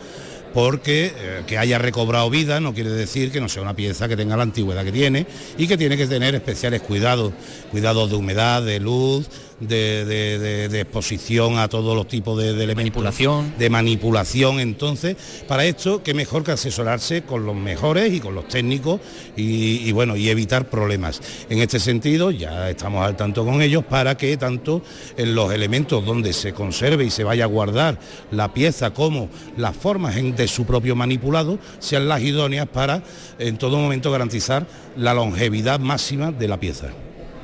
[0.57, 4.17] porque eh, que haya recobrado vida no quiere decir que no sea una pieza que
[4.17, 7.31] tenga la antigüedad que tiene y que tiene que tener especiales cuidados,
[7.69, 9.29] cuidados de humedad, de luz,
[9.59, 12.77] de, exposición a todos los tipos de, elementos.
[12.77, 13.53] Manipulación.
[13.57, 14.59] De manipulación.
[14.59, 15.15] Entonces,
[15.47, 19.01] para esto, qué mejor que asesorarse con los mejores y con los técnicos
[19.35, 21.21] y, bueno, y evitar problemas.
[21.49, 24.81] En este sentido, ya estamos al tanto con ellos para que tanto
[25.17, 27.99] en los elementos donde se conserve y se vaya a guardar
[28.31, 33.03] la pieza como las formas de su propio manipulado sean las idóneas para
[33.39, 36.89] en todo momento garantizar la longevidad máxima de la pieza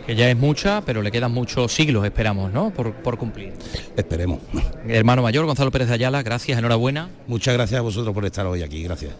[0.05, 2.71] que ya es mucha, pero le quedan muchos siglos, esperamos, ¿no?
[2.71, 3.53] Por, cumplir.
[3.95, 4.39] Esperemos.
[4.87, 7.09] Hermano mayor, Gonzalo Pérez de Ayala, gracias, enhorabuena.
[7.27, 9.13] Muchas gracias a vosotros por estar hoy aquí, gracias.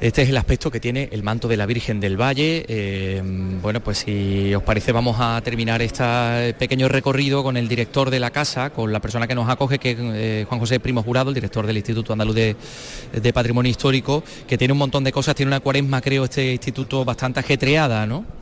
[0.00, 2.64] Este es el aspecto que tiene el manto de la Virgen del Valle.
[2.66, 3.22] Eh,
[3.62, 8.18] bueno, pues si os parece vamos a terminar este pequeño recorrido con el director de
[8.18, 11.28] la casa, con la persona que nos acoge, que es eh, Juan José Primo Jurado,
[11.30, 12.56] el director del Instituto Andaluz de,
[13.12, 17.04] de, Patrimonio Histórico, que tiene un montón de cosas, tiene una cuaresma, creo, este instituto
[17.04, 18.41] bastante ajetreada, ¿no?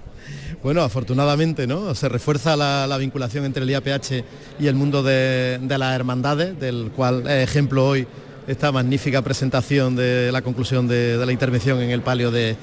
[0.62, 1.94] Bueno, afortunadamente, ¿no?
[1.94, 4.24] Se refuerza la, vinculación entre el IAPH
[4.58, 8.06] y el mundo de, las hermandades, del cual es ejemplo hoy
[8.46, 12.56] esta magnífica presentación de la conclusión de, la intervención en el palio del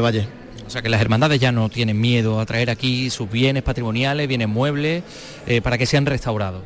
[0.00, 0.26] Valle.
[0.66, 4.26] O sea que las hermandades ya no tienen miedo a traer aquí sus bienes patrimoniales,
[4.28, 5.02] bienes muebles,
[5.46, 6.62] eh, para que sean restaurados.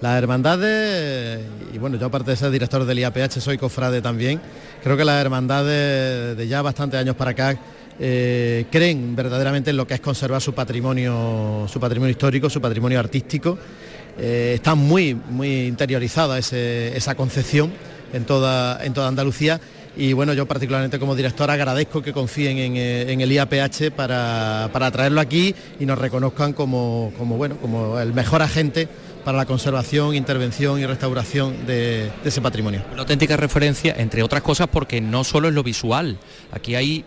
[0.00, 1.44] Las hermandades,
[1.74, 4.40] y bueno, yo aparte de ser director del IAPH soy cofrade también,
[4.82, 7.58] creo que las hermandades de ya bastantes años para acá
[7.98, 12.98] eh, creen verdaderamente en lo que es conservar su patrimonio, su patrimonio histórico, su patrimonio
[12.98, 13.58] artístico.
[14.18, 17.72] Eh, está muy, muy interiorizada esa concepción
[18.12, 19.60] en toda, en toda Andalucía
[19.96, 25.20] y bueno, yo particularmente como director agradezco que confíen en, eh, el IAPH para, traerlo
[25.20, 28.88] aquí y nos reconozcan como, como, bueno, como el mejor agente
[29.24, 32.82] para la conservación, intervención y restauración de, ese patrimonio.
[32.92, 36.18] Una auténtica referencia, entre otras cosas, porque no solo es lo visual,
[36.52, 37.02] aquí hay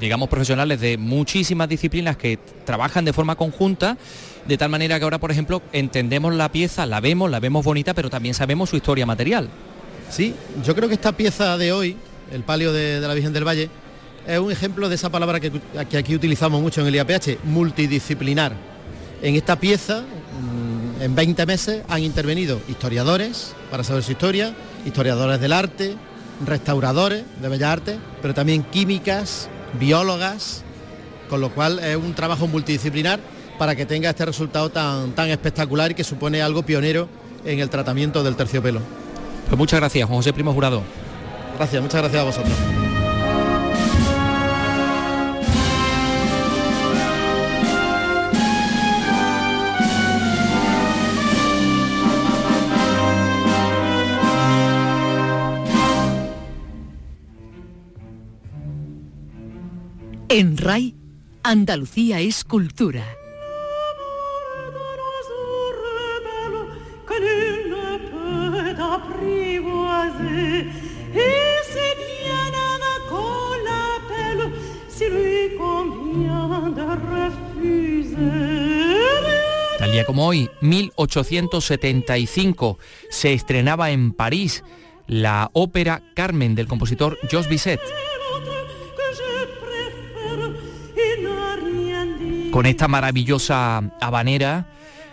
[0.00, 3.96] digamos, profesionales de muchísimas disciplinas que trabajan de forma conjunta,
[4.48, 7.94] de tal manera que ahora, por ejemplo, entendemos la pieza, la vemos, la vemos bonita,
[7.94, 9.48] pero también sabemos su historia material.
[10.10, 10.34] Sí,
[10.64, 11.96] yo creo que esta pieza de hoy,
[12.32, 13.68] el palio de, la Virgen del Valle,
[14.26, 15.52] es un ejemplo de esa palabra que,
[15.96, 18.54] aquí utilizamos mucho en el IAPH, multidisciplinar.
[19.22, 25.40] En esta pieza, mm, en 20 meses, han intervenido historiadores para saber su historia, historiadores
[25.40, 25.94] del arte,
[26.46, 29.48] restauradores de bellas artes, pero también químicas,
[29.78, 30.62] biólogas,
[31.28, 33.20] con lo cual es un trabajo multidisciplinar
[33.58, 37.08] para que tenga este resultado tan, tan espectacular y que supone algo pionero
[37.44, 38.80] en el tratamiento del terciopelo.
[39.48, 40.82] Pues muchas gracias, Juan José Primo Jurado.
[41.56, 42.89] Gracias, muchas gracias a vosotros.
[60.32, 60.94] En RAI,
[61.42, 63.04] Andalucía es cultura.
[79.78, 82.78] Tal día como hoy, 1875,
[83.10, 84.62] se estrenaba en París
[85.08, 87.80] la ópera Carmen del compositor Jos Bizet.
[92.60, 94.66] Con esta maravillosa habanera.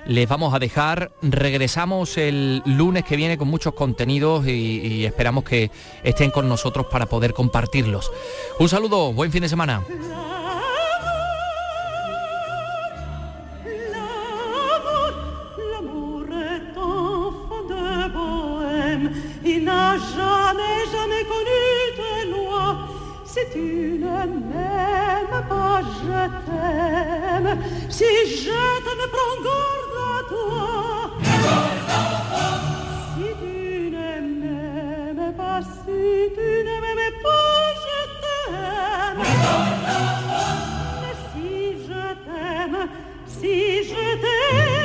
[0.06, 5.72] Les vamos a dejar, regresamos el lunes que viene con muchos contenidos y, esperamos que
[6.04, 8.12] estén con nosotros para poder compartirlos.
[8.60, 9.82] Un saludo, buen fin de semana.
[26.08, 27.52] je t'aime,
[27.90, 28.10] si
[28.44, 30.66] je t'aime, prends garde à toi.
[33.14, 33.56] Si tu
[33.96, 34.10] ne
[34.42, 36.02] m'aimes pas, si
[36.36, 39.22] tu ne m'aimes pas, je t'aime.
[41.02, 41.52] Mais si
[41.88, 42.80] je t'aime,
[43.28, 43.56] si
[43.90, 44.77] je t'aime,